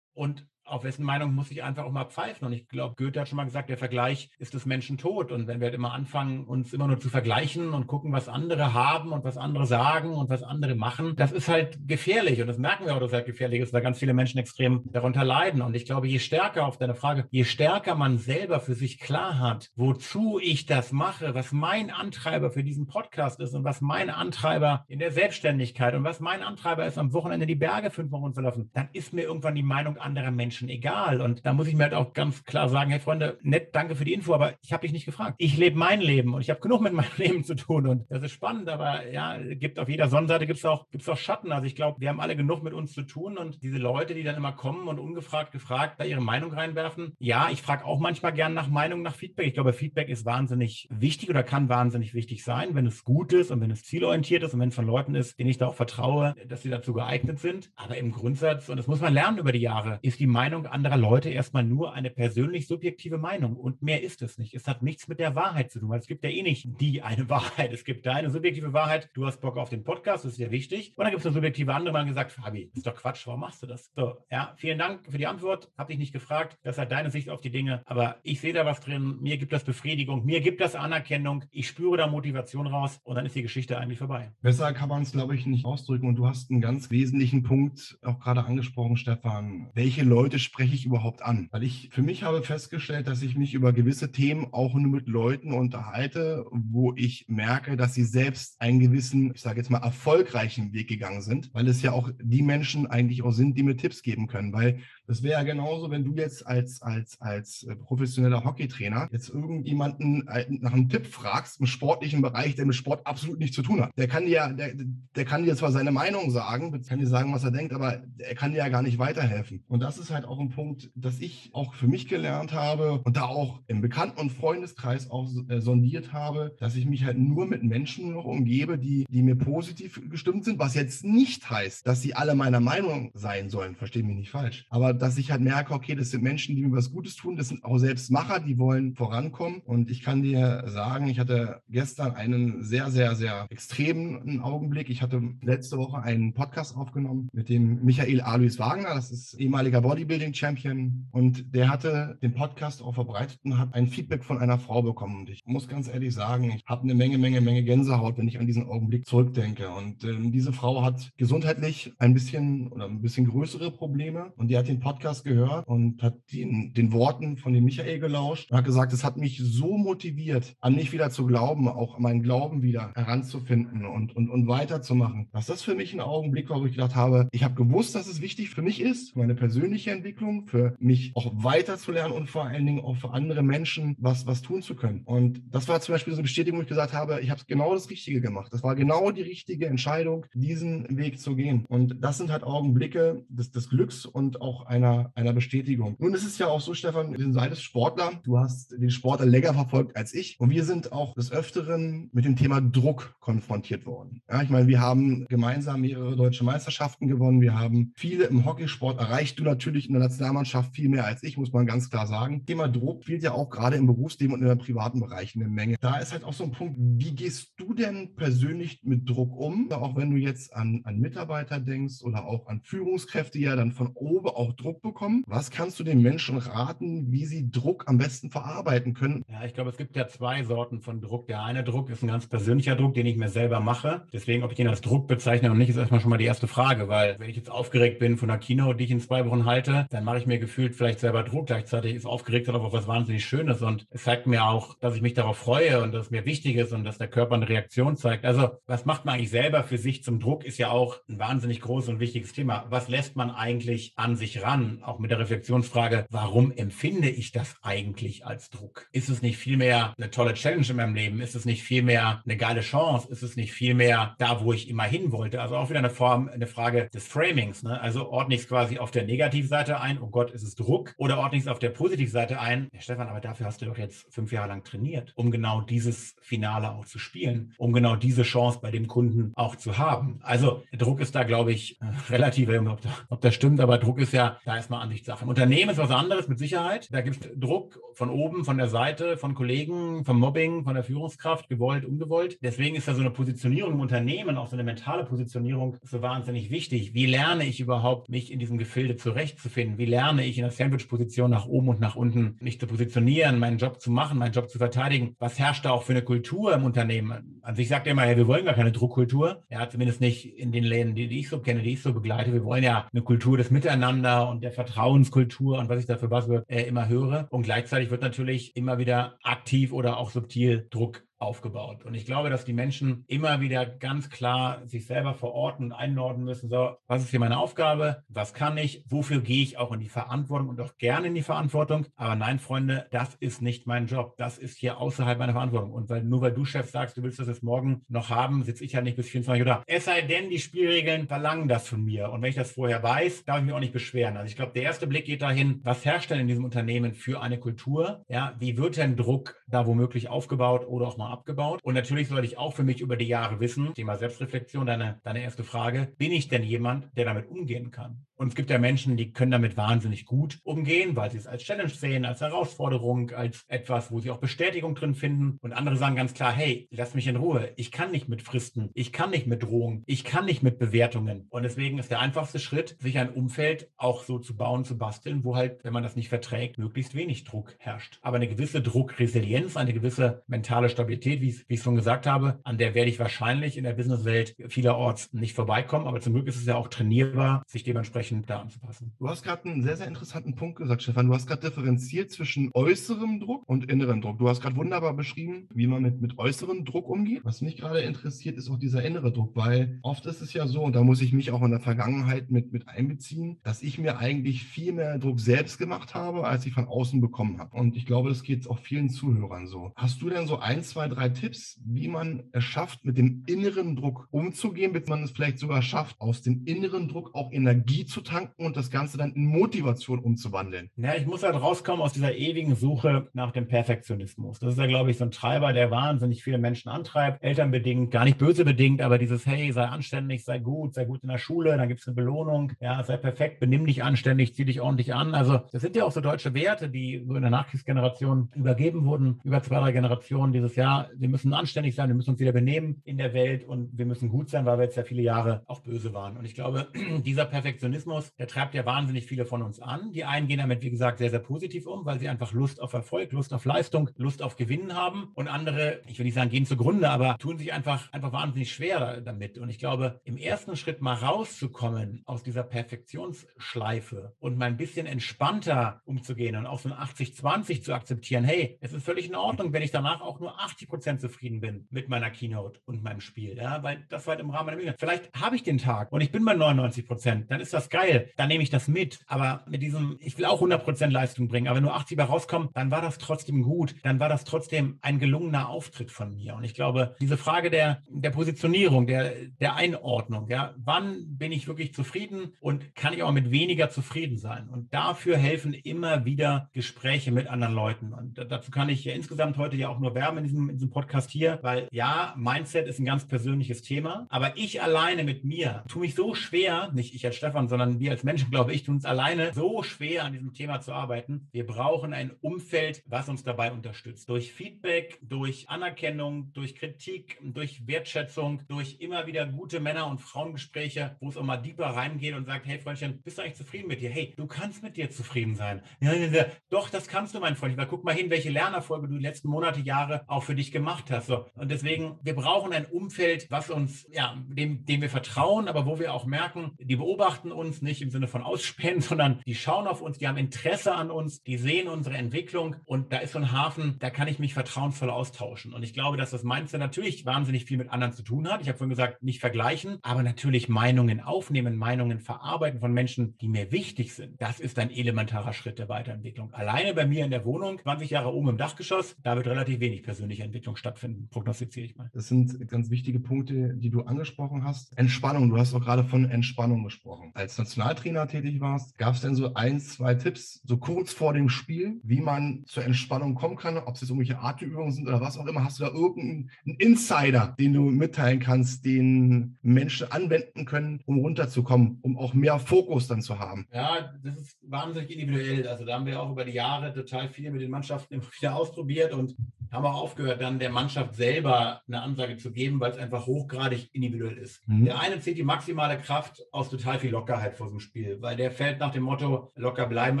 und 0.14 0.46
auf 0.66 0.84
wessen 0.84 1.04
Meinung 1.04 1.34
muss 1.34 1.50
ich 1.50 1.62
einfach 1.62 1.84
auch 1.84 1.92
mal 1.92 2.06
pfeifen? 2.06 2.46
Und 2.46 2.52
ich 2.52 2.68
glaube, 2.68 2.94
Goethe 2.96 3.20
hat 3.20 3.28
schon 3.28 3.36
mal 3.36 3.44
gesagt, 3.44 3.70
der 3.70 3.78
Vergleich 3.78 4.30
ist 4.38 4.54
des 4.54 4.66
Menschen 4.66 4.98
tot. 4.98 5.32
Und 5.32 5.46
wenn 5.46 5.60
wir 5.60 5.66
halt 5.66 5.74
immer 5.74 5.92
anfangen, 5.92 6.44
uns 6.44 6.72
immer 6.72 6.86
nur 6.86 7.00
zu 7.00 7.08
vergleichen 7.08 7.70
und 7.70 7.86
gucken, 7.86 8.12
was 8.12 8.28
andere 8.28 8.74
haben 8.74 9.12
und 9.12 9.24
was 9.24 9.36
andere 9.36 9.66
sagen 9.66 10.14
und 10.14 10.28
was 10.28 10.42
andere 10.42 10.74
machen, 10.74 11.14
das 11.16 11.32
ist 11.32 11.48
halt 11.48 11.78
gefährlich. 11.86 12.40
Und 12.40 12.48
das 12.48 12.58
merken 12.58 12.86
wir 12.86 12.94
auch, 12.94 13.00
dass 13.00 13.08
es 13.08 13.14
halt 13.14 13.26
gefährlich 13.26 13.60
ist, 13.60 13.72
weil 13.72 13.82
ganz 13.82 13.98
viele 13.98 14.14
Menschen 14.14 14.38
extrem 14.38 14.82
darunter 14.92 15.24
leiden. 15.24 15.62
Und 15.62 15.74
ich 15.76 15.84
glaube, 15.84 16.08
je 16.08 16.18
stärker 16.18 16.66
auf 16.66 16.78
deine 16.78 16.94
Frage, 16.94 17.26
je 17.30 17.44
stärker 17.44 17.94
man 17.94 18.18
selber 18.18 18.60
für 18.60 18.74
sich 18.74 18.98
klar 18.98 19.38
hat, 19.38 19.70
wozu 19.76 20.38
ich 20.42 20.66
das 20.66 20.92
mache, 20.92 21.34
was 21.34 21.52
mein 21.52 21.90
Antreiber 21.90 22.50
für 22.50 22.64
diesen 22.64 22.86
Podcast 22.86 23.40
ist 23.40 23.54
und 23.54 23.64
was 23.64 23.80
mein 23.80 24.10
Antreiber 24.10 24.84
in 24.88 24.98
der 24.98 25.12
Selbstständigkeit 25.12 25.94
und 25.94 26.04
was 26.04 26.20
mein 26.20 26.42
Antreiber 26.42 26.86
ist, 26.86 26.98
am 26.98 27.12
Wochenende 27.12 27.46
die 27.46 27.54
Berge 27.54 27.90
fünf 27.90 28.10
Wochen 28.10 28.34
zu 28.34 28.40
laufen, 28.40 28.70
dann 28.74 28.88
ist 28.92 29.12
mir 29.12 29.22
irgendwann 29.22 29.54
die 29.54 29.62
Meinung 29.62 29.98
anderer 29.98 30.30
Menschen 30.30 30.55
Menschen 30.56 30.68
egal. 30.68 31.20
Und 31.20 31.44
da 31.44 31.52
muss 31.52 31.68
ich 31.68 31.74
mir 31.74 31.84
halt 31.84 31.94
auch 31.94 32.12
ganz 32.12 32.44
klar 32.44 32.68
sagen, 32.68 32.90
hey 32.90 33.00
Freunde, 33.00 33.38
nett, 33.42 33.74
danke 33.74 33.94
für 33.94 34.04
die 34.04 34.12
Info, 34.12 34.34
aber 34.34 34.54
ich 34.62 34.72
habe 34.72 34.82
dich 34.82 34.92
nicht 34.92 35.04
gefragt. 35.04 35.34
Ich 35.38 35.56
lebe 35.56 35.76
mein 35.76 36.00
Leben 36.00 36.34
und 36.34 36.40
ich 36.40 36.50
habe 36.50 36.60
genug 36.60 36.80
mit 36.80 36.92
meinem 36.92 37.10
Leben 37.16 37.44
zu 37.44 37.54
tun. 37.54 37.86
Und 37.86 38.06
das 38.08 38.22
ist 38.22 38.32
spannend, 38.32 38.68
aber 38.68 39.06
ja, 39.10 39.38
gibt 39.38 39.78
auf 39.78 39.88
jeder 39.88 40.08
Sonnenseite 40.08 40.46
gibt 40.46 40.58
es 40.58 40.64
auch, 40.64 40.88
gibt's 40.90 41.08
auch 41.08 41.16
Schatten. 41.16 41.52
Also 41.52 41.66
ich 41.66 41.74
glaube, 41.74 42.00
wir 42.00 42.08
haben 42.08 42.20
alle 42.20 42.36
genug 42.36 42.62
mit 42.62 42.72
uns 42.72 42.92
zu 42.92 43.02
tun 43.02 43.36
und 43.36 43.62
diese 43.62 43.78
Leute, 43.78 44.14
die 44.14 44.22
dann 44.22 44.36
immer 44.36 44.52
kommen 44.52 44.88
und 44.88 44.98
ungefragt 44.98 45.52
gefragt 45.52 46.00
da 46.00 46.04
ihre 46.04 46.20
Meinung 46.20 46.52
reinwerfen. 46.52 47.14
Ja, 47.18 47.48
ich 47.50 47.62
frage 47.62 47.84
auch 47.84 47.98
manchmal 47.98 48.32
gern 48.32 48.54
nach 48.54 48.68
Meinung, 48.68 49.02
nach 49.02 49.14
Feedback. 49.14 49.46
Ich 49.46 49.54
glaube, 49.54 49.72
Feedback 49.72 50.08
ist 50.08 50.24
wahnsinnig 50.24 50.88
wichtig 50.90 51.30
oder 51.30 51.42
kann 51.42 51.68
wahnsinnig 51.68 52.14
wichtig 52.14 52.44
sein, 52.44 52.74
wenn 52.74 52.86
es 52.86 53.04
gut 53.04 53.32
ist 53.32 53.50
und 53.50 53.60
wenn 53.60 53.70
es 53.70 53.82
zielorientiert 53.82 54.42
ist 54.42 54.54
und 54.54 54.60
wenn 54.60 54.70
es 54.70 54.74
von 54.74 54.86
Leuten 54.86 55.14
ist, 55.14 55.38
denen 55.38 55.50
ich 55.50 55.58
da 55.58 55.66
auch 55.66 55.74
vertraue, 55.74 56.34
dass 56.48 56.62
sie 56.62 56.70
dazu 56.70 56.92
geeignet 56.92 57.38
sind. 57.38 57.70
Aber 57.76 57.96
im 57.96 58.12
Grundsatz, 58.12 58.68
und 58.68 58.76
das 58.76 58.86
muss 58.86 59.00
man 59.00 59.12
lernen 59.12 59.38
über 59.38 59.52
die 59.52 59.60
Jahre, 59.60 59.98
ist 60.02 60.20
die 60.20 60.26
Meinung 60.26 60.45
anderer 60.54 60.96
Leute 60.96 61.30
erstmal 61.30 61.64
nur 61.64 61.92
eine 61.94 62.10
persönlich 62.10 62.66
subjektive 62.66 63.18
Meinung 63.18 63.56
und 63.56 63.82
mehr 63.82 64.02
ist 64.02 64.22
es 64.22 64.38
nicht. 64.38 64.54
Es 64.54 64.66
hat 64.66 64.82
nichts 64.82 65.08
mit 65.08 65.18
der 65.18 65.34
Wahrheit 65.34 65.70
zu 65.70 65.80
tun, 65.80 65.88
weil 65.88 66.00
es 66.00 66.06
gibt 66.06 66.24
ja 66.24 66.30
eh 66.30 66.42
nicht 66.42 66.80
die 66.80 67.02
eine 67.02 67.28
Wahrheit. 67.28 67.72
Es 67.72 67.84
gibt 67.84 68.06
deine 68.06 68.30
subjektive 68.30 68.72
Wahrheit, 68.72 69.10
du 69.14 69.26
hast 69.26 69.40
Bock 69.40 69.56
auf 69.56 69.70
den 69.70 69.84
Podcast, 69.84 70.24
das 70.24 70.32
ist 70.32 70.38
sehr 70.38 70.50
wichtig. 70.50 70.92
Und 70.96 71.04
dann 71.04 71.10
gibt 71.10 71.20
es 71.20 71.26
eine 71.26 71.34
subjektive 71.34 71.74
andere, 71.74 71.92
man 71.92 72.06
gesagt, 72.06 72.32
Fabi, 72.32 72.70
ist 72.74 72.86
doch 72.86 72.94
Quatsch, 72.94 73.26
warum 73.26 73.40
machst 73.40 73.62
du 73.62 73.66
das? 73.66 73.90
So, 73.94 74.16
ja, 74.30 74.54
vielen 74.56 74.78
Dank 74.78 75.10
für 75.10 75.18
die 75.18 75.26
Antwort. 75.26 75.70
Hab 75.76 75.88
dich 75.88 75.98
nicht 75.98 76.12
gefragt. 76.12 76.58
Das 76.62 76.78
hat 76.78 76.92
deine 76.92 77.10
Sicht 77.10 77.30
auf 77.30 77.40
die 77.40 77.50
Dinge. 77.50 77.82
Aber 77.86 78.16
ich 78.22 78.40
sehe 78.40 78.52
da 78.52 78.66
was 78.66 78.80
drin. 78.80 79.18
Mir 79.20 79.38
gibt 79.38 79.52
das 79.52 79.64
Befriedigung. 79.64 80.24
Mir 80.24 80.40
gibt 80.40 80.60
das 80.60 80.74
Anerkennung. 80.74 81.44
Ich 81.50 81.68
spüre 81.68 81.96
da 81.96 82.06
Motivation 82.06 82.66
raus. 82.66 83.00
Und 83.04 83.16
dann 83.16 83.26
ist 83.26 83.34
die 83.34 83.42
Geschichte 83.42 83.78
eigentlich 83.78 83.98
vorbei. 83.98 84.32
Besser 84.42 84.72
kann 84.72 84.88
man 84.88 85.02
es, 85.02 85.12
glaube 85.12 85.34
ich, 85.34 85.46
nicht 85.46 85.64
ausdrücken. 85.64 86.08
Und 86.08 86.16
du 86.16 86.26
hast 86.26 86.50
einen 86.50 86.60
ganz 86.60 86.90
wesentlichen 86.90 87.42
Punkt 87.42 87.98
auch 88.02 88.18
gerade 88.18 88.44
angesprochen, 88.44 88.96
Stefan. 88.96 89.70
Welche 89.74 90.02
Leute 90.02 90.35
spreche 90.38 90.74
ich 90.74 90.86
überhaupt 90.86 91.22
an? 91.22 91.48
Weil 91.50 91.62
ich 91.62 91.88
für 91.92 92.02
mich 92.02 92.22
habe 92.22 92.42
festgestellt, 92.42 93.06
dass 93.06 93.22
ich 93.22 93.36
mich 93.36 93.54
über 93.54 93.72
gewisse 93.72 94.12
Themen 94.12 94.48
auch 94.52 94.74
nur 94.74 94.90
mit 94.90 95.08
Leuten 95.08 95.52
unterhalte, 95.52 96.44
wo 96.50 96.94
ich 96.96 97.26
merke, 97.28 97.76
dass 97.76 97.94
sie 97.94 98.04
selbst 98.04 98.60
einen 98.60 98.80
gewissen, 98.80 99.32
ich 99.34 99.40
sage 99.40 99.58
jetzt 99.58 99.70
mal, 99.70 99.78
erfolgreichen 99.78 100.72
Weg 100.72 100.88
gegangen 100.88 101.22
sind, 101.22 101.52
weil 101.54 101.68
es 101.68 101.82
ja 101.82 101.92
auch 101.92 102.10
die 102.20 102.42
Menschen 102.42 102.86
eigentlich 102.86 103.22
auch 103.22 103.32
sind, 103.32 103.56
die 103.56 103.62
mir 103.62 103.76
Tipps 103.76 104.02
geben 104.02 104.26
können. 104.26 104.52
Weil 104.52 104.80
das 105.06 105.22
wäre 105.22 105.40
ja 105.40 105.42
genauso, 105.42 105.90
wenn 105.90 106.04
du 106.04 106.14
jetzt 106.14 106.46
als, 106.46 106.82
als, 106.82 107.20
als 107.20 107.62
äh, 107.64 107.76
professioneller 107.76 108.44
Hockeytrainer 108.44 109.08
jetzt 109.12 109.28
irgendjemanden 109.28 110.26
äh, 110.28 110.46
nach 110.48 110.72
einem 110.72 110.88
Tipp 110.88 111.06
fragst 111.06 111.60
im 111.60 111.66
sportlichen 111.66 112.22
Bereich, 112.22 112.54
der 112.56 112.66
mit 112.66 112.74
Sport 112.74 113.06
absolut 113.06 113.38
nichts 113.38 113.56
zu 113.56 113.62
tun 113.62 113.80
hat. 113.80 113.92
Der 113.96 114.08
kann 114.08 114.26
dir, 114.26 114.48
der, 114.48 114.72
der 115.14 115.24
kann 115.24 115.44
dir 115.44 115.56
zwar 115.56 115.72
seine 115.72 115.92
Meinung 115.92 116.30
sagen, 116.30 116.72
kann 116.86 116.98
dir 116.98 117.06
sagen, 117.06 117.32
was 117.32 117.44
er 117.44 117.50
denkt, 117.50 117.72
aber 117.72 118.02
er 118.18 118.34
kann 118.34 118.52
dir 118.52 118.58
ja 118.58 118.68
gar 118.68 118.82
nicht 118.82 118.98
weiterhelfen. 118.98 119.64
Und 119.68 119.80
das 119.80 119.98
ist 119.98 120.10
halt 120.10 120.24
auch 120.24 120.38
ein 120.38 120.50
Punkt, 120.50 120.90
dass 120.94 121.20
ich 121.20 121.50
auch 121.52 121.74
für 121.74 121.86
mich 121.86 122.08
gelernt 122.08 122.52
habe 122.52 123.00
und 123.04 123.16
da 123.16 123.22
auch 123.22 123.60
im 123.66 123.80
Bekannten- 123.80 124.20
und 124.20 124.30
Freundeskreis 124.30 125.10
auch 125.10 125.28
äh, 125.48 125.60
sondiert 125.60 126.12
habe, 126.12 126.54
dass 126.58 126.76
ich 126.76 126.86
mich 126.86 127.04
halt 127.04 127.18
nur 127.18 127.46
mit 127.46 127.62
Menschen 127.62 128.12
noch 128.12 128.24
umgebe, 128.24 128.78
die, 128.78 129.06
die 129.08 129.22
mir 129.22 129.36
positiv 129.36 130.00
gestimmt 130.10 130.44
sind, 130.44 130.58
was 130.58 130.74
jetzt 130.74 131.04
nicht 131.04 131.48
heißt, 131.50 131.86
dass 131.86 132.02
sie 132.02 132.14
alle 132.14 132.34
meiner 132.34 132.60
Meinung 132.60 133.10
sein 133.14 133.50
sollen, 133.50 133.76
verstehe 133.76 134.02
mich 134.02 134.16
nicht 134.16 134.30
falsch. 134.30 134.66
Aber 134.70 134.95
dass 135.02 135.18
ich 135.18 135.30
halt 135.30 135.40
merke, 135.40 135.74
okay, 135.74 135.94
das 135.94 136.10
sind 136.10 136.22
Menschen, 136.22 136.56
die 136.56 136.62
mir 136.62 136.76
was 136.76 136.92
Gutes 136.92 137.16
tun. 137.16 137.36
Das 137.36 137.48
sind 137.48 137.64
auch 137.64 137.78
Selbstmacher, 137.78 138.40
die 138.40 138.58
wollen 138.58 138.94
vorankommen. 138.94 139.60
Und 139.64 139.90
ich 139.90 140.02
kann 140.02 140.22
dir 140.22 140.64
sagen, 140.66 141.08
ich 141.08 141.18
hatte 141.18 141.60
gestern 141.68 142.14
einen 142.14 142.62
sehr, 142.62 142.90
sehr, 142.90 143.14
sehr 143.14 143.46
extremen 143.50 144.40
Augenblick. 144.40 144.90
Ich 144.90 145.02
hatte 145.02 145.22
letzte 145.42 145.78
Woche 145.78 146.02
einen 146.02 146.34
Podcast 146.34 146.76
aufgenommen 146.76 147.28
mit 147.32 147.48
dem 147.48 147.84
Michael 147.84 148.20
Alois 148.20 148.58
Wagner. 148.58 148.94
Das 148.94 149.10
ist 149.10 149.34
ehemaliger 149.34 149.80
Bodybuilding-Champion. 149.80 151.08
Und 151.12 151.54
der 151.54 151.68
hatte 151.68 152.18
den 152.22 152.34
Podcast 152.34 152.82
auch 152.82 152.94
verbreitet 152.94 153.38
und 153.44 153.58
hat 153.58 153.74
ein 153.74 153.88
Feedback 153.88 154.24
von 154.24 154.38
einer 154.38 154.58
Frau 154.58 154.82
bekommen. 154.82 155.20
Und 155.20 155.30
ich 155.30 155.42
muss 155.46 155.68
ganz 155.68 155.88
ehrlich 155.88 156.14
sagen, 156.14 156.52
ich 156.54 156.62
habe 156.66 156.82
eine 156.82 156.94
Menge, 156.94 157.18
Menge, 157.18 157.40
Menge 157.40 157.62
Gänsehaut, 157.62 158.18
wenn 158.18 158.28
ich 158.28 158.38
an 158.38 158.46
diesen 158.46 158.66
Augenblick 158.66 159.06
zurückdenke. 159.06 159.70
Und 159.70 160.04
ähm, 160.04 160.32
diese 160.32 160.52
Frau 160.52 160.82
hat 160.82 161.12
gesundheitlich 161.16 161.92
ein 161.98 162.14
bisschen 162.14 162.68
oder 162.68 162.86
ein 162.86 163.02
bisschen 163.02 163.26
größere 163.26 163.70
Probleme. 163.70 164.32
Und 164.36 164.48
die 164.48 164.56
hat 164.56 164.68
den 164.68 164.80
Podcast 164.86 165.24
gehört 165.24 165.66
und 165.66 166.00
hat 166.00 166.14
den, 166.32 166.72
den 166.72 166.92
Worten 166.92 167.38
von 167.38 167.52
dem 167.52 167.64
Michael 167.64 167.98
gelauscht 167.98 168.52
und 168.52 168.56
hat 168.56 168.64
gesagt, 168.64 168.92
es 168.92 169.02
hat 169.02 169.16
mich 169.16 169.40
so 169.42 169.76
motiviert, 169.76 170.54
an 170.60 170.76
mich 170.76 170.92
wieder 170.92 171.10
zu 171.10 171.26
glauben, 171.26 171.66
auch 171.66 171.98
meinen 171.98 172.22
Glauben 172.22 172.62
wieder 172.62 172.92
heranzufinden 172.94 173.84
und, 173.84 174.14
und, 174.14 174.30
und 174.30 174.46
weiterzumachen. 174.46 175.28
Dass 175.32 175.46
das 175.46 175.62
für 175.62 175.74
mich 175.74 175.92
ein 175.92 175.98
Augenblick 175.98 176.50
war, 176.50 176.60
wo 176.60 176.66
ich 176.66 176.76
gedacht 176.76 176.94
habe, 176.94 177.28
ich 177.32 177.42
habe 177.42 177.56
gewusst, 177.56 177.96
dass 177.96 178.06
es 178.06 178.20
wichtig 178.20 178.50
für 178.50 178.62
mich 178.62 178.80
ist, 178.80 179.14
für 179.14 179.18
meine 179.18 179.34
persönliche 179.34 179.90
Entwicklung, 179.90 180.46
für 180.46 180.76
mich 180.78 181.10
auch 181.16 181.32
weiterzulernen 181.34 182.12
und 182.12 182.30
vor 182.30 182.44
allen 182.44 182.64
Dingen 182.64 182.84
auch 182.84 182.96
für 182.96 183.10
andere 183.10 183.42
Menschen 183.42 183.96
was, 183.98 184.24
was 184.28 184.40
tun 184.40 184.62
zu 184.62 184.76
können. 184.76 185.02
Und 185.04 185.42
das 185.50 185.66
war 185.66 185.80
zum 185.80 185.96
Beispiel 185.96 186.12
so 186.12 186.18
eine 186.18 186.22
Bestätigung, 186.22 186.60
wo 186.60 186.62
ich 186.62 186.68
gesagt 186.68 186.92
habe, 186.92 187.18
ich 187.22 187.30
habe 187.30 187.40
genau 187.48 187.74
das 187.74 187.90
Richtige 187.90 188.20
gemacht. 188.20 188.52
Das 188.52 188.62
war 188.62 188.76
genau 188.76 189.10
die 189.10 189.22
richtige 189.22 189.66
Entscheidung, 189.66 190.26
diesen 190.32 190.96
Weg 190.96 191.18
zu 191.18 191.34
gehen. 191.34 191.64
Und 191.66 192.04
das 192.04 192.18
sind 192.18 192.30
halt 192.30 192.44
Augenblicke 192.44 193.24
des, 193.28 193.50
des 193.50 193.68
Glücks 193.68 194.06
und 194.06 194.40
auch 194.40 194.66
einer, 194.76 195.12
einer 195.14 195.32
Bestätigung. 195.32 195.96
Nun 195.98 196.14
ist 196.14 196.26
es 196.26 196.38
ja 196.38 196.46
auch 196.46 196.60
so, 196.60 196.74
Stefan, 196.74 197.10
wir 197.10 197.18
sind 197.18 197.36
Sportler. 197.58 198.12
Du 198.24 198.38
hast 198.38 198.72
den 198.72 198.90
Sport 198.90 199.24
länger 199.24 199.54
verfolgt 199.54 199.96
als 199.96 200.14
ich. 200.14 200.38
Und 200.38 200.50
wir 200.50 200.64
sind 200.64 200.92
auch 200.92 201.14
des 201.14 201.32
Öfteren 201.32 202.10
mit 202.12 202.24
dem 202.24 202.36
Thema 202.36 202.60
Druck 202.60 203.16
konfrontiert 203.20 203.86
worden. 203.86 204.22
Ja, 204.28 204.42
ich 204.42 204.50
meine, 204.50 204.68
wir 204.68 204.80
haben 204.80 205.26
gemeinsam 205.28 205.80
mehrere 205.80 206.16
deutsche 206.16 206.44
Meisterschaften 206.44 207.08
gewonnen. 207.08 207.40
Wir 207.40 207.58
haben 207.58 207.92
viele 207.96 208.24
im 208.24 208.44
Hockeysport 208.44 209.00
erreicht. 209.00 209.38
Du 209.38 209.44
natürlich 209.44 209.86
in 209.86 209.94
der 209.94 210.02
Nationalmannschaft 210.02 210.74
viel 210.74 210.88
mehr 210.88 211.06
als 211.06 211.22
ich, 211.22 211.36
muss 211.36 211.52
man 211.52 211.66
ganz 211.66 211.90
klar 211.90 212.06
sagen. 212.06 212.44
Thema 212.46 212.68
Druck 212.68 213.02
spielt 213.04 213.22
ja 213.22 213.32
auch 213.32 213.50
gerade 213.50 213.76
im 213.76 213.86
Berufsleben 213.86 214.34
und 214.34 214.42
in 214.42 214.48
der 214.48 214.56
privaten 214.56 215.00
Bereich 215.00 215.34
eine 215.34 215.48
Menge. 215.48 215.76
Da 215.80 215.98
ist 215.98 216.12
halt 216.12 216.24
auch 216.24 216.32
so 216.32 216.44
ein 216.44 216.52
Punkt, 216.52 216.76
wie 216.78 217.14
gehst 217.14 217.52
du 217.56 217.74
denn 217.74 218.14
persönlich 218.14 218.80
mit 218.82 219.08
Druck 219.08 219.36
um? 219.36 219.70
Auch 219.72 219.96
wenn 219.96 220.10
du 220.10 220.16
jetzt 220.16 220.54
an, 220.54 220.82
an 220.84 220.98
Mitarbeiter 220.98 221.60
denkst 221.60 222.02
oder 222.02 222.26
auch 222.26 222.46
an 222.46 222.60
Führungskräfte, 222.62 223.38
ja 223.38 223.56
dann 223.56 223.72
von 223.72 223.90
oben 223.94 224.28
auch 224.28 224.52
Druck 224.52 224.65
bekommen. 224.74 225.24
Was 225.26 225.50
kannst 225.50 225.78
du 225.78 225.84
den 225.84 226.00
Menschen 226.02 226.38
raten, 226.38 227.12
wie 227.12 227.24
sie 227.24 227.50
Druck 227.50 227.84
am 227.86 227.98
besten 227.98 228.30
verarbeiten 228.30 228.94
können? 228.94 229.24
Ja, 229.28 229.44
ich 229.44 229.54
glaube, 229.54 229.70
es 229.70 229.76
gibt 229.76 229.96
ja 229.96 230.08
zwei 230.08 230.42
Sorten 230.44 230.80
von 230.80 231.00
Druck. 231.00 231.26
Der 231.26 231.42
eine 231.42 231.64
Druck 231.64 231.90
ist 231.90 232.02
ein 232.02 232.08
ganz 232.08 232.26
persönlicher 232.26 232.76
Druck, 232.76 232.94
den 232.94 233.06
ich 233.06 233.16
mir 233.16 233.28
selber 233.28 233.60
mache. 233.60 234.06
Deswegen, 234.12 234.42
ob 234.42 234.50
ich 234.50 234.56
den 234.56 234.68
als 234.68 234.80
Druck 234.80 235.06
bezeichne 235.06 235.50
oder 235.50 235.58
nicht, 235.58 235.70
ist 235.70 235.76
erstmal 235.76 236.00
schon 236.00 236.10
mal 236.10 236.18
die 236.18 236.24
erste 236.24 236.48
Frage, 236.48 236.88
weil 236.88 237.18
wenn 237.18 237.30
ich 237.30 237.36
jetzt 237.36 237.50
aufgeregt 237.50 237.98
bin 237.98 238.16
von 238.16 238.28
der 238.28 238.38
Kino, 238.38 238.72
die 238.72 238.84
ich 238.84 238.90
in 238.90 239.00
zwei 239.00 239.26
Wochen 239.26 239.44
halte, 239.44 239.86
dann 239.90 240.04
mache 240.04 240.18
ich 240.18 240.26
mir 240.26 240.38
gefühlt 240.38 240.74
vielleicht 240.74 241.00
selber 241.00 241.22
Druck. 241.22 241.46
Gleichzeitig 241.46 241.94
ist 241.94 242.06
aufgeregt 242.06 242.48
auf 242.48 242.72
was 242.72 242.86
wahnsinnig 242.86 243.24
Schönes 243.24 243.62
und 243.62 243.86
es 243.90 244.04
zeigt 244.04 244.26
mir 244.26 244.44
auch, 244.44 244.78
dass 244.78 244.94
ich 244.94 245.02
mich 245.02 245.14
darauf 245.14 245.36
freue 245.36 245.82
und 245.82 245.92
dass 245.92 246.06
es 246.06 246.10
mir 246.10 246.24
wichtig 246.24 246.56
ist 246.56 246.72
und 246.72 246.84
dass 246.84 246.98
der 246.98 247.08
Körper 247.08 247.34
eine 247.34 247.48
Reaktion 247.48 247.96
zeigt. 247.96 248.24
Also, 248.24 248.50
was 248.66 248.84
macht 248.84 249.04
man 249.04 249.16
eigentlich 249.16 249.30
selber 249.30 249.64
für 249.64 249.78
sich 249.78 250.02
zum 250.02 250.20
Druck, 250.20 250.44
ist 250.44 250.58
ja 250.58 250.70
auch 250.70 251.00
ein 251.08 251.18
wahnsinnig 251.18 251.60
großes 251.60 251.88
und 251.90 252.00
wichtiges 252.00 252.32
Thema. 252.32 252.66
Was 252.70 252.88
lässt 252.88 253.16
man 253.16 253.30
eigentlich 253.30 253.92
an 253.96 254.16
sich 254.16 254.42
ran? 254.42 254.55
Auch 254.82 254.98
mit 254.98 255.10
der 255.10 255.18
Reflexionsfrage, 255.18 256.06
warum 256.10 256.52
empfinde 256.52 257.08
ich 257.08 257.32
das 257.32 257.56
eigentlich 257.62 258.26
als 258.26 258.50
Druck? 258.50 258.88
Ist 258.92 259.08
es 259.08 259.22
nicht 259.22 259.36
vielmehr 259.36 259.94
eine 259.96 260.10
tolle 260.10 260.34
Challenge 260.34 260.66
in 260.68 260.76
meinem 260.76 260.94
Leben? 260.94 261.20
Ist 261.20 261.34
es 261.34 261.44
nicht 261.44 261.62
vielmehr 261.62 262.22
eine 262.24 262.36
geile 262.36 262.60
Chance? 262.60 263.08
Ist 263.10 263.22
es 263.22 263.36
nicht 263.36 263.52
vielmehr 263.52 264.14
da, 264.18 264.42
wo 264.42 264.52
ich 264.52 264.68
immer 264.68 264.84
hin 264.84 265.12
wollte? 265.12 265.40
Also 265.40 265.56
auch 265.56 265.68
wieder 265.68 265.78
eine 265.78 265.90
Form, 265.90 266.28
eine 266.28 266.46
Frage 266.46 266.88
des 266.92 267.06
Framings. 267.06 267.62
Ne? 267.62 267.80
Also 267.80 268.08
ordne 268.08 268.34
ich 268.34 268.42
es 268.42 268.48
quasi 268.48 268.78
auf 268.78 268.90
der 268.90 269.04
Negativseite 269.04 269.80
ein, 269.80 270.00
oh 270.00 270.08
Gott, 270.08 270.30
ist 270.30 270.42
es 270.42 270.54
Druck? 270.54 270.94
Oder 270.96 271.18
ordne 271.18 271.38
ich 271.38 271.44
es 271.44 271.48
auf 271.48 271.58
der 271.58 271.70
Positivseite 271.70 272.40
ein? 272.40 272.68
Ja, 272.72 272.80
Stefan, 272.80 273.08
aber 273.08 273.20
dafür 273.20 273.46
hast 273.46 273.60
du 273.62 273.66
doch 273.66 273.78
jetzt 273.78 274.06
fünf 274.12 274.32
Jahre 274.32 274.48
lang 274.48 274.64
trainiert, 274.64 275.12
um 275.16 275.30
genau 275.30 275.60
dieses 275.60 276.14
Finale 276.20 276.72
auch 276.72 276.86
zu 276.86 276.98
spielen, 276.98 277.54
um 277.58 277.72
genau 277.72 277.96
diese 277.96 278.22
Chance 278.22 278.60
bei 278.62 278.70
dem 278.70 278.86
Kunden 278.86 279.32
auch 279.34 279.56
zu 279.56 279.78
haben. 279.78 280.20
Also 280.22 280.62
Druck 280.76 281.00
ist 281.00 281.14
da, 281.14 281.24
glaube 281.24 281.52
ich, 281.52 281.80
äh, 281.80 281.84
relativ, 282.10 282.48
ob, 282.48 282.80
ob 283.08 283.20
das 283.20 283.34
stimmt, 283.34 283.60
aber 283.60 283.78
Druck 283.78 283.98
ist 283.98 284.12
ja 284.12 284.38
da 284.46 284.56
erstmal 284.56 284.80
Ansichtssache. 284.82 285.24
Im 285.24 285.28
Unternehmen 285.28 285.70
ist 285.70 285.78
was 285.78 285.90
anderes 285.90 286.28
mit 286.28 286.38
Sicherheit. 286.38 286.86
Da 286.92 287.00
gibt 287.00 287.24
es 287.24 287.30
Druck 287.36 287.80
von 287.94 288.10
oben, 288.10 288.44
von 288.44 288.56
der 288.56 288.68
Seite, 288.68 289.16
von 289.16 289.34
Kollegen, 289.34 290.04
vom 290.04 290.20
Mobbing, 290.20 290.62
von 290.62 290.74
der 290.74 290.84
Führungskraft, 290.84 291.48
gewollt, 291.48 291.84
ungewollt. 291.84 292.38
Deswegen 292.42 292.76
ist 292.76 292.86
da 292.86 292.94
so 292.94 293.00
eine 293.00 293.10
Positionierung 293.10 293.72
im 293.72 293.80
Unternehmen, 293.80 294.36
auch 294.36 294.46
so 294.46 294.54
eine 294.54 294.62
mentale 294.62 295.04
Positionierung, 295.04 295.78
so 295.82 296.00
wahnsinnig 296.00 296.50
wichtig. 296.50 296.94
Wie 296.94 297.06
lerne 297.06 297.44
ich 297.44 297.58
überhaupt, 297.58 298.08
mich 298.08 298.32
in 298.32 298.38
diesem 298.38 298.56
Gefilde 298.56 298.94
zurechtzufinden? 298.94 299.78
Wie 299.78 299.84
lerne 299.84 300.24
ich 300.24 300.38
in 300.38 300.44
der 300.44 300.52
Sandwich-Position 300.52 301.28
nach 301.28 301.46
oben 301.46 301.68
und 301.68 301.80
nach 301.80 301.96
unten 301.96 302.36
mich 302.40 302.60
zu 302.60 302.68
positionieren, 302.68 303.40
meinen 303.40 303.58
Job 303.58 303.80
zu 303.80 303.90
machen, 303.90 304.16
meinen 304.16 304.32
Job 304.32 304.48
zu 304.48 304.58
verteidigen? 304.58 305.16
Was 305.18 305.40
herrscht 305.40 305.64
da 305.64 305.72
auch 305.72 305.82
für 305.82 305.92
eine 305.92 306.02
Kultur 306.02 306.54
im 306.54 306.62
Unternehmen? 306.62 307.40
An 307.42 307.56
sich 307.56 307.66
sagt 307.66 307.88
er 307.88 307.92
immer, 307.92 308.08
ja, 308.08 308.16
wir 308.16 308.28
wollen 308.28 308.44
gar 308.44 308.54
keine 308.54 308.70
Druckkultur. 308.70 309.42
Ja, 309.50 309.68
zumindest 309.68 310.00
nicht 310.00 310.38
in 310.38 310.52
den 310.52 310.62
Läden, 310.62 310.94
die, 310.94 311.08
die 311.08 311.18
ich 311.18 311.28
so 311.28 311.40
kenne, 311.40 311.62
die 311.62 311.72
ich 311.72 311.82
so 311.82 311.92
begleite. 311.92 312.32
Wir 312.32 312.44
wollen 312.44 312.62
ja 312.62 312.86
eine 312.92 313.02
Kultur 313.02 313.36
des 313.36 313.50
Miteinander 313.50 314.25
und 314.30 314.42
der 314.42 314.52
Vertrauenskultur 314.52 315.58
und 315.58 315.68
was 315.68 315.80
ich 315.80 315.86
da 315.86 315.96
für 315.96 316.08
Buzzword 316.08 316.44
äh, 316.48 316.62
immer 316.62 316.88
höre. 316.88 317.26
Und 317.30 317.42
gleichzeitig 317.42 317.90
wird 317.90 318.02
natürlich 318.02 318.56
immer 318.56 318.78
wieder 318.78 319.18
aktiv 319.22 319.72
oder 319.72 319.98
auch 319.98 320.10
subtil 320.10 320.66
Druck 320.70 321.05
aufgebaut. 321.18 321.84
Und 321.84 321.94
ich 321.94 322.04
glaube, 322.04 322.30
dass 322.30 322.44
die 322.44 322.52
Menschen 322.52 323.04
immer 323.06 323.40
wieder 323.40 323.64
ganz 323.64 324.10
klar 324.10 324.62
sich 324.66 324.86
selber 324.86 325.14
verorten 325.14 325.66
und 325.66 325.72
einordnen 325.72 326.24
müssen, 326.24 326.48
so, 326.48 326.76
was 326.86 327.02
ist 327.02 327.10
hier 327.10 327.20
meine 327.20 327.38
Aufgabe, 327.38 328.02
was 328.08 328.34
kann 328.34 328.58
ich, 328.58 328.84
wofür 328.88 329.20
gehe 329.20 329.42
ich 329.42 329.58
auch 329.58 329.72
in 329.72 329.80
die 329.80 329.88
Verantwortung 329.88 330.48
und 330.48 330.60
auch 330.60 330.76
gerne 330.76 331.08
in 331.08 331.14
die 331.14 331.22
Verantwortung. 331.22 331.86
Aber 331.96 332.16
nein, 332.16 332.38
Freunde, 332.38 332.86
das 332.90 333.14
ist 333.16 333.42
nicht 333.42 333.66
mein 333.66 333.86
Job. 333.86 334.16
Das 334.16 334.38
ist 334.38 334.58
hier 334.58 334.78
außerhalb 334.78 335.18
meiner 335.18 335.32
Verantwortung. 335.32 335.72
Und 335.72 335.88
weil, 335.88 336.02
nur 336.02 336.20
weil 336.20 336.32
du, 336.32 336.44
Chef, 336.44 336.70
sagst, 336.70 336.96
du 336.96 337.02
willst 337.02 337.18
das 337.18 337.28
jetzt 337.28 337.42
morgen 337.42 337.82
noch 337.88 338.10
haben, 338.10 338.42
sitze 338.42 338.64
ich 338.64 338.72
ja 338.72 338.82
nicht 338.82 338.96
bis 338.96 339.08
24 339.08 339.40
Uhr 339.40 339.46
da. 339.46 339.62
Es 339.66 339.86
sei 339.86 340.02
denn, 340.02 340.30
die 340.30 340.38
Spielregeln 340.38 341.08
verlangen 341.08 341.48
das 341.48 341.68
von 341.68 341.82
mir. 341.82 342.10
Und 342.10 342.22
wenn 342.22 342.30
ich 342.30 342.36
das 342.36 342.52
vorher 342.52 342.82
weiß, 342.82 343.24
darf 343.24 343.38
ich 343.38 343.44
mich 343.44 343.54
auch 343.54 343.60
nicht 343.60 343.72
beschweren. 343.72 344.16
Also 344.16 344.28
ich 344.28 344.36
glaube, 344.36 344.52
der 344.52 344.62
erste 344.62 344.86
Blick 344.86 345.06
geht 345.06 345.22
dahin, 345.22 345.60
was 345.62 345.84
herrscht 345.84 346.10
denn 346.10 346.20
in 346.20 346.28
diesem 346.28 346.44
Unternehmen 346.44 346.94
für 346.94 347.20
eine 347.20 347.38
Kultur? 347.38 348.04
Ja, 348.08 348.34
wie 348.38 348.56
wird 348.58 348.76
denn 348.76 348.96
Druck 348.96 349.36
da 349.46 349.66
womöglich 349.66 350.08
aufgebaut 350.08 350.66
oder 350.66 350.86
auch 350.86 350.96
mal 350.96 351.05
abgebaut. 351.10 351.60
Und 351.62 351.74
natürlich 351.74 352.08
sollte 352.08 352.26
ich 352.26 352.38
auch 352.38 352.54
für 352.54 352.64
mich 352.64 352.80
über 352.80 352.96
die 352.96 353.06
Jahre 353.06 353.40
wissen, 353.40 353.74
Thema 353.74 353.96
Selbstreflexion, 353.96 354.66
deine, 354.66 355.00
deine 355.04 355.22
erste 355.22 355.44
Frage, 355.44 355.92
bin 355.98 356.12
ich 356.12 356.28
denn 356.28 356.42
jemand, 356.42 356.88
der 356.96 357.04
damit 357.04 357.28
umgehen 357.28 357.70
kann? 357.70 358.06
Und 358.18 358.28
es 358.28 358.34
gibt 358.34 358.48
ja 358.48 358.58
Menschen, 358.58 358.96
die 358.96 359.12
können 359.12 359.30
damit 359.30 359.58
wahnsinnig 359.58 360.06
gut 360.06 360.38
umgehen, 360.42 360.96
weil 360.96 361.10
sie 361.10 361.18
es 361.18 361.26
als 361.26 361.42
Challenge 361.42 361.68
sehen, 361.68 362.06
als 362.06 362.22
Herausforderung, 362.22 363.10
als 363.10 363.44
etwas, 363.46 363.90
wo 363.90 364.00
sie 364.00 364.10
auch 364.10 364.16
Bestätigung 364.18 364.74
drin 364.74 364.94
finden. 364.94 365.38
Und 365.42 365.52
andere 365.52 365.76
sagen 365.76 365.96
ganz 365.96 366.14
klar, 366.14 366.32
hey, 366.32 366.66
lass 366.70 366.94
mich 366.94 367.06
in 367.08 367.16
Ruhe. 367.16 367.52
Ich 367.56 367.70
kann 367.70 367.90
nicht 367.90 368.08
mit 368.08 368.22
Fristen. 368.22 368.70
Ich 368.72 368.92
kann 368.92 369.10
nicht 369.10 369.26
mit 369.26 369.42
Drohungen. 369.42 369.82
Ich 369.86 370.04
kann 370.04 370.24
nicht 370.24 370.42
mit 370.42 370.58
Bewertungen. 370.58 371.26
Und 371.28 371.42
deswegen 371.42 371.78
ist 371.78 371.90
der 371.90 372.00
einfachste 372.00 372.38
Schritt, 372.38 372.76
sich 372.80 372.98
ein 372.98 373.10
Umfeld 373.10 373.70
auch 373.76 374.02
so 374.02 374.18
zu 374.18 374.34
bauen, 374.34 374.64
zu 374.64 374.78
basteln, 374.78 375.22
wo 375.22 375.36
halt, 375.36 375.62
wenn 375.62 375.74
man 375.74 375.82
das 375.82 375.94
nicht 375.94 376.08
verträgt, 376.08 376.56
möglichst 376.56 376.94
wenig 376.94 377.24
Druck 377.24 377.54
herrscht. 377.58 377.98
Aber 378.00 378.16
eine 378.16 378.28
gewisse 378.28 378.62
Druckresilienz, 378.62 379.58
eine 379.58 379.74
gewisse 379.74 380.22
mentale 380.26 380.70
Stabilität, 380.70 380.95
wie 381.04 381.28
ich, 381.28 381.48
wie 381.48 381.54
ich 381.54 381.62
schon 381.62 381.76
gesagt 381.76 382.06
habe, 382.06 382.40
an 382.44 382.58
der 382.58 382.74
werde 382.74 382.90
ich 382.90 382.98
wahrscheinlich 382.98 383.56
in 383.56 383.64
der 383.64 383.74
Businesswelt 383.74 384.34
vielerorts 384.48 385.12
nicht 385.12 385.34
vorbeikommen. 385.34 385.86
Aber 385.86 386.00
zum 386.00 386.14
Glück 386.14 386.26
ist 386.26 386.36
es 386.36 386.46
ja 386.46 386.56
auch 386.56 386.68
trainierbar, 386.68 387.42
sich 387.46 387.62
dementsprechend 387.62 387.96
entsprechend 387.96 388.30
da 388.30 388.40
anzupassen. 388.40 388.92
Du 388.98 389.08
hast 389.08 389.22
gerade 389.22 389.44
einen 389.48 389.62
sehr, 389.62 389.76
sehr 389.76 389.88
interessanten 389.88 390.34
Punkt 390.34 390.56
gesagt, 390.58 390.82
Stefan. 390.82 391.06
Du 391.06 391.14
hast 391.14 391.26
gerade 391.26 391.40
differenziert 391.40 392.10
zwischen 392.10 392.50
äußerem 392.52 393.20
Druck 393.20 393.42
und 393.46 393.70
innerem 393.70 394.00
Druck. 394.00 394.18
Du 394.18 394.28
hast 394.28 394.40
gerade 394.40 394.56
wunderbar 394.56 394.94
beschrieben, 394.94 395.48
wie 395.54 395.66
man 395.66 395.82
mit, 395.82 396.00
mit 396.00 396.18
äußerem 396.18 396.64
Druck 396.64 396.88
umgeht. 396.88 397.20
Was 397.24 397.42
mich 397.42 397.56
gerade 397.56 397.80
interessiert, 397.80 398.36
ist 398.36 398.50
auch 398.50 398.58
dieser 398.58 398.84
innere 398.84 399.12
Druck, 399.12 399.34
weil 399.34 399.78
oft 399.82 400.06
ist 400.06 400.20
es 400.20 400.32
ja 400.32 400.46
so, 400.46 400.62
und 400.62 400.74
da 400.74 400.82
muss 400.82 401.00
ich 401.00 401.12
mich 401.12 401.30
auch 401.30 401.42
in 401.42 401.50
der 401.50 401.60
Vergangenheit 401.60 402.30
mit, 402.30 402.52
mit 402.52 402.68
einbeziehen, 402.68 403.38
dass 403.42 403.62
ich 403.62 403.78
mir 403.78 403.98
eigentlich 403.98 404.44
viel 404.44 404.72
mehr 404.72 404.98
Druck 404.98 405.20
selbst 405.20 405.58
gemacht 405.58 405.94
habe, 405.94 406.26
als 406.26 406.46
ich 406.46 406.52
von 406.52 406.66
außen 406.66 407.00
bekommen 407.00 407.38
habe. 407.38 407.56
Und 407.56 407.76
ich 407.76 407.86
glaube, 407.86 408.08
das 408.08 408.22
geht 408.22 408.48
auch 408.48 408.58
vielen 408.58 408.90
Zuhörern 408.90 409.46
so. 409.46 409.72
Hast 409.76 410.02
du 410.02 410.10
denn 410.10 410.26
so 410.26 410.38
ein, 410.38 410.62
zwei 410.62 410.85
zwei, 410.86 410.94
drei 410.94 411.08
Tipps, 411.08 411.60
wie 411.64 411.88
man 411.88 412.24
es 412.32 412.44
schafft, 412.44 412.84
mit 412.84 412.98
dem 412.98 413.24
inneren 413.26 413.76
Druck 413.76 414.08
umzugehen, 414.10 414.72
bis 414.72 414.86
man 414.88 415.02
es 415.02 415.10
vielleicht 415.10 415.38
sogar 415.38 415.62
schafft, 415.62 416.00
aus 416.00 416.22
dem 416.22 416.44
inneren 416.44 416.88
Druck 416.88 417.14
auch 417.14 417.32
Energie 417.32 417.86
zu 417.86 418.00
tanken 418.00 418.46
und 418.46 418.56
das 418.56 418.70
Ganze 418.70 418.98
dann 418.98 419.12
in 419.12 419.26
Motivation 419.26 419.98
umzuwandeln. 419.98 420.70
Ja, 420.76 420.94
ich 420.94 421.06
muss 421.06 421.22
halt 421.22 421.34
rauskommen 421.34 421.82
aus 421.82 421.92
dieser 421.92 422.14
ewigen 422.14 422.54
Suche 422.54 423.08
nach 423.12 423.32
dem 423.32 423.48
Perfektionismus. 423.48 424.38
Das 424.38 424.52
ist 424.52 424.58
ja, 424.58 424.66
glaube 424.66 424.90
ich, 424.90 424.98
so 424.98 425.04
ein 425.04 425.10
Treiber, 425.10 425.52
der 425.52 425.70
wahnsinnig 425.70 426.22
viele 426.22 426.38
Menschen 426.38 426.68
antreibt, 426.68 427.22
elternbedingt, 427.22 427.90
gar 427.90 428.04
nicht 428.04 428.18
böse 428.18 428.44
bedingt, 428.44 428.80
aber 428.82 428.98
dieses, 428.98 429.26
hey, 429.26 429.52
sei 429.52 429.64
anständig, 429.64 430.24
sei 430.24 430.38
gut, 430.38 430.74
sei 430.74 430.84
gut 430.84 431.02
in 431.02 431.08
der 431.08 431.18
Schule, 431.18 431.56
dann 431.56 431.68
gibt 431.68 431.80
es 431.80 431.88
eine 431.88 431.96
Belohnung, 431.96 432.52
ja, 432.60 432.82
sei 432.84 432.96
perfekt, 432.96 433.40
benimm 433.40 433.66
dich 433.66 433.82
anständig, 433.82 434.34
zieh 434.34 434.44
dich 434.44 434.60
ordentlich 434.60 434.94
an. 434.94 435.14
Also 435.14 435.40
das 435.52 435.62
sind 435.62 435.76
ja 435.76 435.84
auch 435.84 435.92
so 435.92 436.00
deutsche 436.00 436.34
Werte, 436.34 436.68
die 436.68 437.04
so 437.06 437.14
in 437.14 437.22
der 437.22 437.30
Nachkriegsgeneration 437.30 438.30
übergeben 438.34 438.84
wurden, 438.84 439.20
über 439.24 439.42
zwei, 439.42 439.58
drei 439.58 439.72
Generationen 439.72 440.32
dieses 440.32 440.56
Jahr. 440.56 440.75
Wir 440.96 441.08
müssen 441.08 441.32
anständig 441.32 441.74
sein, 441.74 441.88
wir 441.88 441.94
müssen 441.94 442.10
uns 442.10 442.20
wieder 442.20 442.32
benehmen 442.32 442.80
in 442.84 442.98
der 442.98 443.12
Welt 443.12 443.44
und 443.44 443.76
wir 443.76 443.86
müssen 443.86 444.08
gut 444.08 444.30
sein, 444.30 444.46
weil 444.46 444.58
wir 444.58 444.64
jetzt 444.64 444.76
ja 444.76 444.84
viele 444.84 445.02
Jahre 445.02 445.42
auch 445.46 445.60
böse 445.60 445.92
waren. 445.92 446.16
Und 446.16 446.24
ich 446.24 446.34
glaube, 446.34 446.68
dieser 447.04 447.24
Perfektionismus, 447.24 448.14
der 448.16 448.26
treibt 448.26 448.54
ja 448.54 448.64
wahnsinnig 448.66 449.06
viele 449.06 449.24
von 449.24 449.42
uns 449.42 449.60
an. 449.60 449.92
Die 449.92 450.04
einen 450.04 450.28
gehen 450.28 450.38
damit, 450.38 450.62
wie 450.62 450.70
gesagt, 450.70 450.98
sehr, 450.98 451.10
sehr 451.10 451.20
positiv 451.20 451.66
um, 451.66 451.84
weil 451.84 451.98
sie 451.98 452.08
einfach 452.08 452.32
Lust 452.32 452.60
auf 452.60 452.72
Erfolg, 452.72 453.12
Lust 453.12 453.32
auf 453.32 453.44
Leistung, 453.44 453.90
Lust 453.96 454.22
auf 454.22 454.36
Gewinnen 454.36 454.74
haben. 454.74 455.08
Und 455.14 455.28
andere, 455.28 455.80
ich 455.86 455.98
will 455.98 456.06
nicht 456.06 456.14
sagen, 456.14 456.30
gehen 456.30 456.46
zugrunde, 456.46 456.88
aber 456.88 457.16
tun 457.18 457.38
sich 457.38 457.52
einfach, 457.52 457.92
einfach 457.92 458.12
wahnsinnig 458.12 458.52
schwer 458.52 459.00
damit. 459.00 459.38
Und 459.38 459.48
ich 459.48 459.58
glaube, 459.58 460.00
im 460.04 460.16
ersten 460.16 460.56
Schritt 460.56 460.80
mal 460.80 460.94
rauszukommen 460.94 462.02
aus 462.04 462.22
dieser 462.22 462.42
Perfektionsschleife 462.42 464.14
und 464.18 464.38
mal 464.38 464.46
ein 464.46 464.56
bisschen 464.56 464.86
entspannter 464.86 465.80
umzugehen 465.84 466.36
und 466.36 466.46
auch 466.46 466.58
so 466.58 466.68
ein 466.70 466.74
80-20 466.74 467.62
zu 467.62 467.74
akzeptieren, 467.74 468.24
hey, 468.24 468.58
es 468.60 468.72
ist 468.72 468.84
völlig 468.84 469.08
in 469.08 469.14
Ordnung, 469.14 469.52
wenn 469.52 469.62
ich 469.62 469.70
danach 469.70 470.00
auch 470.00 470.20
nur 470.20 470.40
80 470.40 470.65
Prozent 470.66 471.00
zufrieden 471.00 471.40
bin 471.40 471.66
mit 471.70 471.88
meiner 471.88 472.10
Keynote 472.10 472.60
und 472.64 472.82
meinem 472.82 473.00
Spiel. 473.00 473.36
Ja, 473.36 473.62
weil 473.62 473.84
das 473.88 474.06
war 474.06 474.12
halt 474.12 474.20
im 474.20 474.30
Rahmen 474.30 474.48
der 474.48 474.56
Möglichkeit. 474.56 474.80
Vielleicht 474.80 475.12
habe 475.14 475.36
ich 475.36 475.42
den 475.42 475.58
Tag 475.58 475.92
und 475.92 476.00
ich 476.00 476.12
bin 476.12 476.24
bei 476.24 476.34
99 476.34 476.86
Prozent, 476.86 477.30
dann 477.30 477.40
ist 477.40 477.52
das 477.52 477.68
geil, 477.70 478.10
dann 478.16 478.28
nehme 478.28 478.42
ich 478.42 478.50
das 478.50 478.68
mit. 478.68 479.00
Aber 479.06 479.44
mit 479.46 479.62
diesem, 479.62 479.98
ich 480.00 480.16
will 480.18 480.24
auch 480.24 480.36
100 480.36 480.62
Prozent 480.62 480.92
Leistung 480.92 481.28
bringen, 481.28 481.48
aber 481.48 481.60
nur 481.60 481.74
80 481.74 481.98
rauskommen, 481.98 482.48
dann 482.54 482.70
war 482.70 482.82
das 482.82 482.98
trotzdem 482.98 483.42
gut. 483.42 483.74
Dann 483.82 484.00
war 484.00 484.08
das 484.08 484.24
trotzdem 484.24 484.78
ein 484.82 484.98
gelungener 484.98 485.48
Auftritt 485.48 485.90
von 485.90 486.14
mir. 486.14 486.34
Und 486.34 486.44
ich 486.44 486.54
glaube, 486.54 486.96
diese 487.00 487.16
Frage 487.16 487.50
der, 487.50 487.82
der 487.88 488.10
Positionierung, 488.10 488.86
der, 488.86 489.12
der 489.40 489.56
Einordnung, 489.56 490.28
ja, 490.28 490.54
wann 490.56 491.16
bin 491.16 491.32
ich 491.32 491.48
wirklich 491.48 491.74
zufrieden 491.74 492.32
und 492.40 492.74
kann 492.74 492.92
ich 492.92 493.02
auch 493.02 493.12
mit 493.12 493.30
weniger 493.30 493.70
zufrieden 493.70 494.18
sein? 494.18 494.48
Und 494.48 494.72
dafür 494.72 495.16
helfen 495.16 495.54
immer 495.54 496.04
wieder 496.04 496.50
Gespräche 496.52 497.12
mit 497.12 497.26
anderen 497.26 497.54
Leuten. 497.54 497.92
Und 497.92 498.18
dazu 498.18 498.50
kann 498.50 498.68
ich 498.68 498.84
ja 498.84 498.94
insgesamt 498.94 499.36
heute 499.36 499.56
ja 499.56 499.68
auch 499.68 499.78
nur 499.78 499.94
werben 499.94 500.18
in 500.18 500.24
diesem, 500.24 500.55
diesem 500.56 500.70
Podcast 500.70 501.10
hier, 501.10 501.38
weil 501.42 501.68
ja, 501.72 502.14
Mindset 502.16 502.66
ist 502.66 502.78
ein 502.78 502.84
ganz 502.84 503.06
persönliches 503.06 503.62
Thema, 503.62 504.06
aber 504.08 504.36
ich 504.36 504.62
alleine 504.62 505.04
mit 505.04 505.24
mir 505.24 505.64
tue 505.68 505.82
mich 505.82 505.94
so 505.94 506.14
schwer, 506.14 506.70
nicht 506.72 506.94
ich 506.94 507.06
als 507.06 507.16
Stefan, 507.16 507.48
sondern 507.48 507.80
wir 507.80 507.90
als 507.90 508.04
Menschen, 508.04 508.30
glaube 508.30 508.52
ich, 508.52 508.64
tun 508.64 508.76
es 508.76 508.84
alleine 508.84 509.32
so 509.34 509.62
schwer 509.62 510.04
an 510.04 510.12
diesem 510.12 510.32
Thema 510.32 510.60
zu 510.60 510.72
arbeiten. 510.72 511.28
Wir 511.32 511.46
brauchen 511.46 511.92
ein 511.92 512.12
Umfeld, 512.20 512.82
was 512.86 513.08
uns 513.08 513.22
dabei 513.22 513.52
unterstützt. 513.52 514.08
Durch 514.08 514.32
Feedback, 514.32 514.98
durch 515.02 515.48
Anerkennung, 515.48 516.32
durch 516.32 516.54
Kritik, 516.54 517.18
durch 517.22 517.66
Wertschätzung, 517.66 518.42
durch 518.48 518.80
immer 518.80 519.06
wieder 519.06 519.26
gute 519.26 519.60
Männer- 519.60 519.86
und 519.86 520.00
Frauengespräche, 520.00 520.96
wo 521.00 521.08
es 521.08 521.16
auch 521.16 521.22
mal 521.22 521.36
deeper 521.36 521.66
reingeht 521.66 522.14
und 522.14 522.24
sagt, 522.24 522.46
hey 522.46 522.58
Freundchen, 522.58 523.02
bist 523.02 523.18
du 523.18 523.22
eigentlich 523.22 523.36
zufrieden 523.36 523.68
mit 523.68 523.80
dir? 523.80 523.90
Hey, 523.90 524.14
du 524.16 524.26
kannst 524.26 524.62
mit 524.62 524.76
dir 524.76 524.90
zufrieden 524.90 525.34
sein. 525.34 525.62
Ja, 525.80 525.92
ja, 525.92 526.06
ja. 526.06 526.26
Doch, 526.48 526.70
das 526.70 526.88
kannst 526.88 527.14
du, 527.14 527.20
mein 527.20 527.36
Freund. 527.36 527.56
Weil 527.56 527.66
guck 527.66 527.84
mal 527.84 527.94
hin, 527.94 528.10
welche 528.10 528.30
Lernerfolge 528.30 528.88
du 528.88 528.96
die 528.96 529.02
letzten 529.02 529.28
Monate, 529.28 529.60
Jahre 529.60 530.04
auch 530.06 530.22
für 530.22 530.34
dich 530.34 530.45
gemacht 530.52 530.90
hast. 530.90 531.06
So. 531.06 531.26
Und 531.34 531.50
deswegen, 531.50 531.98
wir 532.02 532.14
brauchen 532.14 532.52
ein 532.52 532.66
Umfeld, 532.66 533.26
was 533.30 533.50
uns, 533.50 533.86
ja, 533.92 534.16
dem, 534.28 534.64
dem 534.64 534.80
wir 534.80 534.90
vertrauen, 534.90 535.48
aber 535.48 535.66
wo 535.66 535.78
wir 535.78 535.94
auch 535.94 536.06
merken, 536.06 536.52
die 536.58 536.76
beobachten 536.76 537.32
uns 537.32 537.62
nicht 537.62 537.82
im 537.82 537.90
Sinne 537.90 538.08
von 538.08 538.22
ausspähen, 538.22 538.80
sondern 538.80 539.20
die 539.26 539.34
schauen 539.34 539.66
auf 539.66 539.82
uns, 539.82 539.98
die 539.98 540.08
haben 540.08 540.16
Interesse 540.16 540.74
an 540.74 540.90
uns, 540.90 541.22
die 541.22 541.38
sehen 541.38 541.68
unsere 541.68 541.96
Entwicklung 541.96 542.56
und 542.64 542.92
da 542.92 542.98
ist 542.98 543.12
so 543.12 543.18
ein 543.18 543.32
Hafen, 543.32 543.76
da 543.78 543.90
kann 543.90 544.08
ich 544.08 544.18
mich 544.18 544.34
vertrauensvoll 544.34 544.90
austauschen. 544.90 545.52
Und 545.52 545.62
ich 545.62 545.74
glaube, 545.74 545.96
dass 545.96 546.10
das 546.10 546.22
Mindset 546.22 546.60
natürlich 546.60 547.04
wahnsinnig 547.06 547.44
viel 547.44 547.58
mit 547.58 547.70
anderen 547.70 547.92
zu 547.92 548.02
tun 548.02 548.28
hat. 548.28 548.40
Ich 548.42 548.48
habe 548.48 548.58
vorhin 548.58 548.70
gesagt, 548.70 549.02
nicht 549.02 549.20
vergleichen, 549.20 549.78
aber 549.82 550.02
natürlich 550.02 550.48
Meinungen 550.48 551.00
aufnehmen, 551.00 551.56
Meinungen 551.56 552.00
verarbeiten 552.00 552.60
von 552.60 552.72
Menschen, 552.72 553.16
die 553.18 553.28
mir 553.28 553.52
wichtig 553.52 553.94
sind. 553.94 554.20
Das 554.20 554.40
ist 554.40 554.58
ein 554.58 554.70
elementarer 554.70 555.32
Schritt 555.32 555.58
der 555.58 555.68
Weiterentwicklung. 555.68 556.32
Alleine 556.32 556.74
bei 556.74 556.86
mir 556.86 557.04
in 557.04 557.10
der 557.10 557.24
Wohnung, 557.24 557.58
20 557.58 557.90
Jahre 557.90 558.12
oben 558.12 558.30
im 558.30 558.38
Dachgeschoss, 558.38 558.96
da 559.02 559.16
wird 559.16 559.26
relativ 559.26 559.60
wenig 559.60 559.82
persönliche 559.82 560.24
Entwicklung 560.36 560.56
stattfinden, 560.56 561.08
prognostiziere 561.08 561.64
ich 561.64 561.76
mal. 561.76 561.90
Das 561.94 562.08
sind 562.08 562.46
ganz 562.48 562.68
wichtige 562.68 563.00
Punkte, 563.00 563.54
die 563.56 563.70
du 563.70 563.82
angesprochen 563.82 564.44
hast. 564.44 564.76
Entspannung, 564.76 565.30
du 565.30 565.38
hast 565.38 565.54
auch 565.54 565.60
gerade 565.60 565.82
von 565.82 566.04
Entspannung 566.04 566.62
gesprochen. 566.62 567.10
Als 567.14 567.38
Nationaltrainer 567.38 568.06
tätig 568.06 568.38
warst, 568.40 568.76
gab 568.76 568.94
es 568.94 569.00
denn 569.00 569.14
so 569.14 569.32
ein, 569.32 569.60
zwei 569.60 569.94
Tipps, 569.94 570.42
so 570.44 570.58
kurz 570.58 570.92
vor 570.92 571.14
dem 571.14 571.30
Spiel, 571.30 571.80
wie 571.82 572.02
man 572.02 572.44
zur 572.44 572.64
Entspannung 572.64 573.14
kommen 573.14 573.36
kann, 573.36 573.56
ob 573.56 573.76
es 573.76 573.80
jetzt 573.80 573.90
irgendwelche 573.90 574.18
Atemübungen 574.18 574.72
sind 574.72 574.86
oder 574.86 575.00
was 575.00 575.16
auch 575.16 575.26
immer. 575.26 575.42
Hast 575.42 575.58
du 575.58 575.64
da 575.64 575.70
irgendeinen 575.70 576.28
Insider, 576.58 577.34
den 577.38 577.54
du 577.54 577.62
mitteilen 577.62 578.20
kannst, 578.20 578.66
den 578.66 579.38
Menschen 579.40 579.90
anwenden 579.90 580.44
können, 580.44 580.82
um 580.84 580.98
runterzukommen, 580.98 581.78
um 581.80 581.96
auch 581.96 582.12
mehr 582.12 582.38
Fokus 582.38 582.88
dann 582.88 583.00
zu 583.00 583.18
haben? 583.18 583.46
Ja, 583.54 583.94
das 584.04 584.18
ist 584.18 584.36
wahnsinnig 584.42 584.90
individuell. 584.90 585.48
Also 585.48 585.64
da 585.64 585.76
haben 585.76 585.86
wir 585.86 586.02
auch 586.02 586.10
über 586.10 586.26
die 586.26 586.32
Jahre 586.32 586.74
total 586.74 587.08
viel 587.08 587.30
mit 587.30 587.40
den 587.40 587.50
Mannschaften 587.50 587.94
immer 587.94 588.04
wieder 588.20 588.36
ausprobiert 588.36 588.92
und 588.92 589.16
haben 589.50 589.64
auch 589.64 589.82
aufgehört, 589.82 590.20
dann 590.20 590.38
der 590.38 590.50
Mannschaft 590.50 590.94
selber 590.94 591.62
eine 591.66 591.82
Ansage 591.82 592.16
zu 592.16 592.32
geben, 592.32 592.60
weil 592.60 592.72
es 592.72 592.78
einfach 592.78 593.06
hochgradig 593.06 593.70
individuell 593.72 594.18
ist. 594.18 594.46
Mhm. 594.48 594.66
Der 594.66 594.80
eine 594.80 595.00
zieht 595.00 595.18
die 595.18 595.22
maximale 595.22 595.78
Kraft 595.78 596.22
aus 596.32 596.50
total 596.50 596.78
viel 596.78 596.90
Lockerheit 596.90 597.36
vor 597.36 597.46
so 597.46 597.52
einem 597.52 597.60
Spiel, 597.60 597.98
weil 598.00 598.16
der 598.16 598.30
fällt 598.30 598.60
nach 598.60 598.72
dem 598.72 598.84
Motto, 598.84 599.30
locker 599.34 599.66
bleiben, 599.66 600.00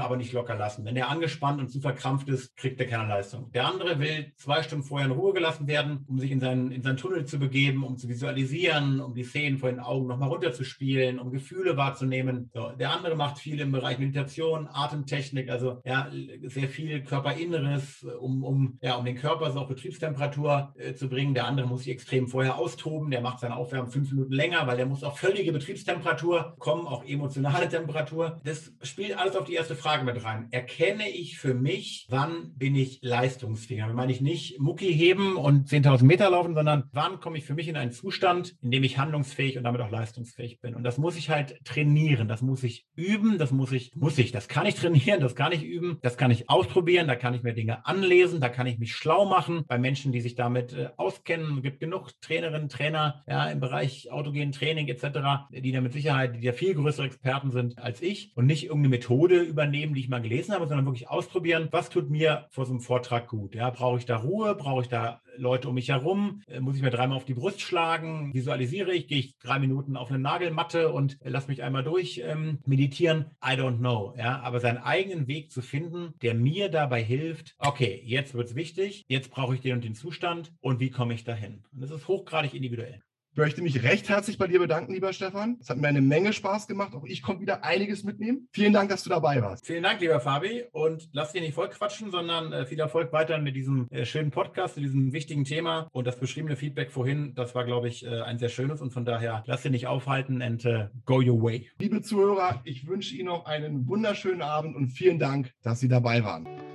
aber 0.00 0.16
nicht 0.16 0.32
locker 0.32 0.54
lassen. 0.54 0.84
Wenn 0.84 0.94
der 0.94 1.08
angespannt 1.08 1.60
und 1.60 1.68
zu 1.68 1.80
verkrampft 1.80 2.28
ist, 2.28 2.56
kriegt 2.56 2.80
er 2.80 2.86
keine 2.86 3.08
Leistung. 3.08 3.50
Der 3.52 3.66
andere 3.66 3.98
will 3.98 4.32
zwei 4.36 4.62
Stunden 4.62 4.84
vorher 4.84 5.06
in 5.06 5.12
Ruhe 5.12 5.32
gelassen 5.32 5.66
werden, 5.66 6.04
um 6.08 6.18
sich 6.18 6.30
in 6.30 6.40
seinen, 6.40 6.70
in 6.70 6.82
seinen 6.82 6.96
Tunnel 6.96 7.24
zu 7.24 7.38
begeben, 7.38 7.84
um 7.84 7.96
zu 7.96 8.08
visualisieren, 8.08 9.00
um 9.00 9.14
die 9.14 9.24
Szenen 9.24 9.58
vor 9.58 9.70
den 9.70 9.80
Augen 9.80 10.06
nochmal 10.06 10.28
runterzuspielen, 10.28 11.18
um 11.18 11.30
Gefühle 11.30 11.76
wahrzunehmen. 11.76 12.50
So, 12.52 12.70
der 12.70 12.92
andere 12.92 13.16
macht 13.16 13.38
viel 13.38 13.60
im 13.60 13.72
Bereich 13.72 13.98
Meditation, 13.98 14.68
Atemtechnik, 14.70 15.50
also 15.50 15.80
ja, 15.84 16.10
sehr 16.42 16.68
viel 16.68 17.02
Körperinneres, 17.02 18.04
um, 18.20 18.44
um, 18.44 18.78
ja, 18.82 18.96
um 18.96 19.04
den 19.04 19.16
Körper 19.16 19.35
Körper 19.36 19.52
so 19.52 19.60
auf 19.60 19.68
Betriebstemperatur 19.68 20.74
äh, 20.76 20.94
zu 20.94 21.08
bringen. 21.08 21.34
Der 21.34 21.46
andere 21.46 21.66
muss 21.66 21.80
sich 21.80 21.92
extrem 21.92 22.28
vorher 22.28 22.56
austoben. 22.56 23.10
Der 23.10 23.20
macht 23.20 23.40
seine 23.40 23.56
Aufwärmen 23.56 23.90
fünf 23.90 24.10
Minuten 24.10 24.32
länger, 24.32 24.66
weil 24.66 24.76
der 24.76 24.86
muss 24.86 25.04
auf 25.04 25.18
völlige 25.18 25.52
Betriebstemperatur 25.52 26.54
kommen, 26.58 26.86
auch 26.86 27.04
emotionale 27.04 27.68
Temperatur. 27.68 28.40
Das 28.44 28.72
spielt 28.82 29.18
alles 29.18 29.36
auf 29.36 29.44
die 29.44 29.54
erste 29.54 29.76
Frage 29.76 30.04
mit 30.04 30.24
rein. 30.24 30.48
Erkenne 30.52 31.08
ich 31.08 31.38
für 31.38 31.54
mich, 31.54 32.06
wann 32.08 32.54
bin 32.54 32.74
ich 32.74 33.00
leistungsfähig? 33.02 33.80
Damit 33.80 33.96
meine 33.96 34.12
ich 34.12 34.20
nicht 34.20 34.58
Mucki 34.58 34.92
heben 34.92 35.36
und 35.36 35.68
10.000 35.68 36.04
Meter 36.04 36.30
laufen, 36.30 36.54
sondern 36.54 36.84
wann 36.92 37.20
komme 37.20 37.36
ich 37.36 37.44
für 37.44 37.54
mich 37.54 37.68
in 37.68 37.76
einen 37.76 37.92
Zustand, 37.92 38.56
in 38.62 38.70
dem 38.70 38.84
ich 38.84 38.98
handlungsfähig 38.98 39.58
und 39.58 39.64
damit 39.64 39.82
auch 39.82 39.90
leistungsfähig 39.90 40.60
bin. 40.60 40.74
Und 40.74 40.82
das 40.82 40.96
muss 40.96 41.16
ich 41.16 41.28
halt 41.28 41.62
trainieren. 41.64 42.28
Das 42.28 42.40
muss 42.40 42.62
ich 42.62 42.86
üben. 42.94 43.36
Das 43.38 43.50
muss 43.50 43.72
ich, 43.72 43.94
muss 43.96 44.16
ich. 44.16 44.32
Das 44.32 44.48
kann 44.48 44.66
ich 44.66 44.76
trainieren. 44.76 45.20
Das 45.20 45.34
kann 45.34 45.52
ich 45.52 45.62
üben. 45.62 45.98
Das 46.00 46.16
kann 46.16 46.30
ich 46.30 46.48
ausprobieren. 46.48 47.06
Da 47.06 47.16
kann 47.16 47.34
ich 47.34 47.42
mir 47.42 47.52
Dinge 47.52 47.84
anlesen. 47.86 48.40
Da 48.40 48.48
kann 48.48 48.66
ich 48.66 48.78
mich 48.78 48.94
schlau 48.94 49.25
machen 49.28 49.64
bei 49.66 49.78
Menschen, 49.78 50.12
die 50.12 50.20
sich 50.20 50.34
damit 50.34 50.72
äh, 50.72 50.88
auskennen. 50.96 51.56
Es 51.58 51.62
gibt 51.62 51.80
genug 51.80 52.10
Trainerinnen, 52.20 52.68
Trainer 52.68 53.22
ja, 53.26 53.46
im 53.46 53.60
Bereich 53.60 54.10
autogenen 54.10 54.52
Training 54.52 54.88
etc., 54.88 55.06
die 55.50 55.72
da 55.72 55.80
mit 55.80 55.92
Sicherheit, 55.92 56.36
die 56.36 56.46
ja 56.46 56.52
viel 56.52 56.74
größere 56.74 57.06
Experten 57.06 57.50
sind 57.50 57.78
als 57.78 58.02
ich 58.02 58.32
und 58.34 58.46
nicht 58.46 58.64
irgendeine 58.64 58.90
Methode 58.90 59.40
übernehmen, 59.40 59.94
die 59.94 60.00
ich 60.00 60.08
mal 60.08 60.20
gelesen 60.20 60.54
habe, 60.54 60.66
sondern 60.66 60.86
wirklich 60.86 61.08
ausprobieren, 61.08 61.68
was 61.70 61.90
tut 61.90 62.10
mir 62.10 62.46
vor 62.50 62.66
so 62.66 62.72
einem 62.72 62.80
Vortrag 62.80 63.28
gut. 63.28 63.54
Ja, 63.54 63.70
brauche 63.70 63.98
ich 63.98 64.06
da 64.06 64.16
Ruhe? 64.16 64.54
Brauche 64.54 64.82
ich 64.82 64.88
da 64.88 65.20
Leute 65.38 65.68
um 65.68 65.74
mich 65.74 65.88
herum? 65.88 66.42
Äh, 66.48 66.60
muss 66.60 66.76
ich 66.76 66.82
mir 66.82 66.90
dreimal 66.90 67.16
auf 67.16 67.24
die 67.24 67.34
Brust 67.34 67.60
schlagen? 67.60 68.32
Visualisiere 68.34 68.92
ich? 68.92 69.08
Gehe 69.08 69.18
ich 69.18 69.38
drei 69.38 69.58
Minuten 69.58 69.96
auf 69.96 70.10
eine 70.10 70.18
Nagelmatte 70.18 70.92
und 70.92 71.18
lass 71.22 71.48
mich 71.48 71.62
einmal 71.62 71.84
durch 71.84 72.22
ähm, 72.24 72.58
meditieren? 72.66 73.26
I 73.44 73.52
don't 73.52 73.78
know. 73.78 74.14
Ja, 74.16 74.40
aber 74.40 74.60
seinen 74.60 74.78
eigenen 74.78 75.26
Weg 75.28 75.50
zu 75.50 75.62
finden, 75.62 76.14
der 76.22 76.34
mir 76.34 76.68
dabei 76.68 77.02
hilft, 77.02 77.54
okay, 77.58 78.02
jetzt 78.04 78.34
wird 78.34 78.48
es 78.48 78.54
wichtig, 78.54 79.04
jetzt 79.16 79.30
brauche 79.30 79.54
ich 79.54 79.60
den 79.60 79.74
und 79.74 79.84
den 79.84 79.94
Zustand 79.94 80.52
und 80.60 80.78
wie 80.78 80.90
komme 80.90 81.14
ich 81.14 81.24
dahin? 81.24 81.64
Und 81.72 81.80
das 81.80 81.90
ist 81.90 82.06
hochgradig 82.06 82.54
individuell. 82.54 83.02
Ich 83.36 83.38
möchte 83.38 83.60
mich 83.60 83.82
recht 83.82 84.08
herzlich 84.08 84.38
bei 84.38 84.46
dir 84.46 84.58
bedanken, 84.58 84.94
lieber 84.94 85.12
Stefan. 85.12 85.58
Es 85.60 85.68
hat 85.68 85.76
mir 85.76 85.88
eine 85.88 86.00
Menge 86.00 86.32
Spaß 86.32 86.66
gemacht. 86.66 86.94
Auch 86.94 87.04
ich 87.04 87.20
konnte 87.20 87.42
wieder 87.42 87.64
einiges 87.64 88.02
mitnehmen. 88.02 88.48
Vielen 88.50 88.72
Dank, 88.72 88.88
dass 88.88 89.02
du 89.02 89.10
dabei 89.10 89.42
warst. 89.42 89.66
Vielen 89.66 89.82
Dank, 89.82 90.00
lieber 90.00 90.20
Fabi. 90.20 90.64
Und 90.72 91.10
lass 91.12 91.32
dir 91.32 91.42
nicht 91.42 91.52
voll 91.52 91.68
quatschen, 91.68 92.10
sondern 92.10 92.54
äh, 92.54 92.64
viel 92.64 92.80
Erfolg 92.80 93.12
weiter 93.12 93.36
mit 93.36 93.54
diesem 93.54 93.88
äh, 93.90 94.06
schönen 94.06 94.30
Podcast, 94.30 94.76
mit 94.76 94.86
diesem 94.86 95.12
wichtigen 95.12 95.44
Thema. 95.44 95.86
Und 95.92 96.06
das 96.06 96.18
beschriebene 96.18 96.56
Feedback 96.56 96.90
vorhin, 96.90 97.34
das 97.34 97.54
war, 97.54 97.66
glaube 97.66 97.88
ich, 97.88 98.06
äh, 98.06 98.22
ein 98.22 98.38
sehr 98.38 98.48
schönes. 98.48 98.80
Und 98.80 98.94
von 98.94 99.04
daher, 99.04 99.44
lass 99.46 99.60
dir 99.60 99.70
nicht 99.70 99.86
aufhalten 99.86 100.40
and 100.40 100.66
go 101.04 101.16
your 101.16 101.42
way. 101.42 101.68
Liebe 101.78 102.00
Zuhörer, 102.00 102.62
ich 102.64 102.86
wünsche 102.86 103.14
Ihnen 103.14 103.26
noch 103.26 103.44
einen 103.44 103.86
wunderschönen 103.86 104.40
Abend 104.40 104.74
und 104.76 104.88
vielen 104.88 105.18
Dank, 105.18 105.52
dass 105.62 105.78
Sie 105.78 105.88
dabei 105.88 106.24
waren. 106.24 106.65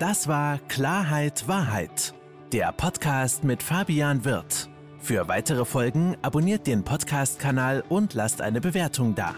Das 0.00 0.28
war 0.28 0.58
Klarheit 0.60 1.46
Wahrheit, 1.46 2.14
der 2.54 2.72
Podcast 2.72 3.44
mit 3.44 3.62
Fabian 3.62 4.24
Wirth. 4.24 4.70
Für 4.98 5.28
weitere 5.28 5.66
Folgen 5.66 6.16
abonniert 6.22 6.66
den 6.66 6.84
Podcast-Kanal 6.84 7.84
und 7.86 8.14
lasst 8.14 8.40
eine 8.40 8.62
Bewertung 8.62 9.14
da. 9.14 9.34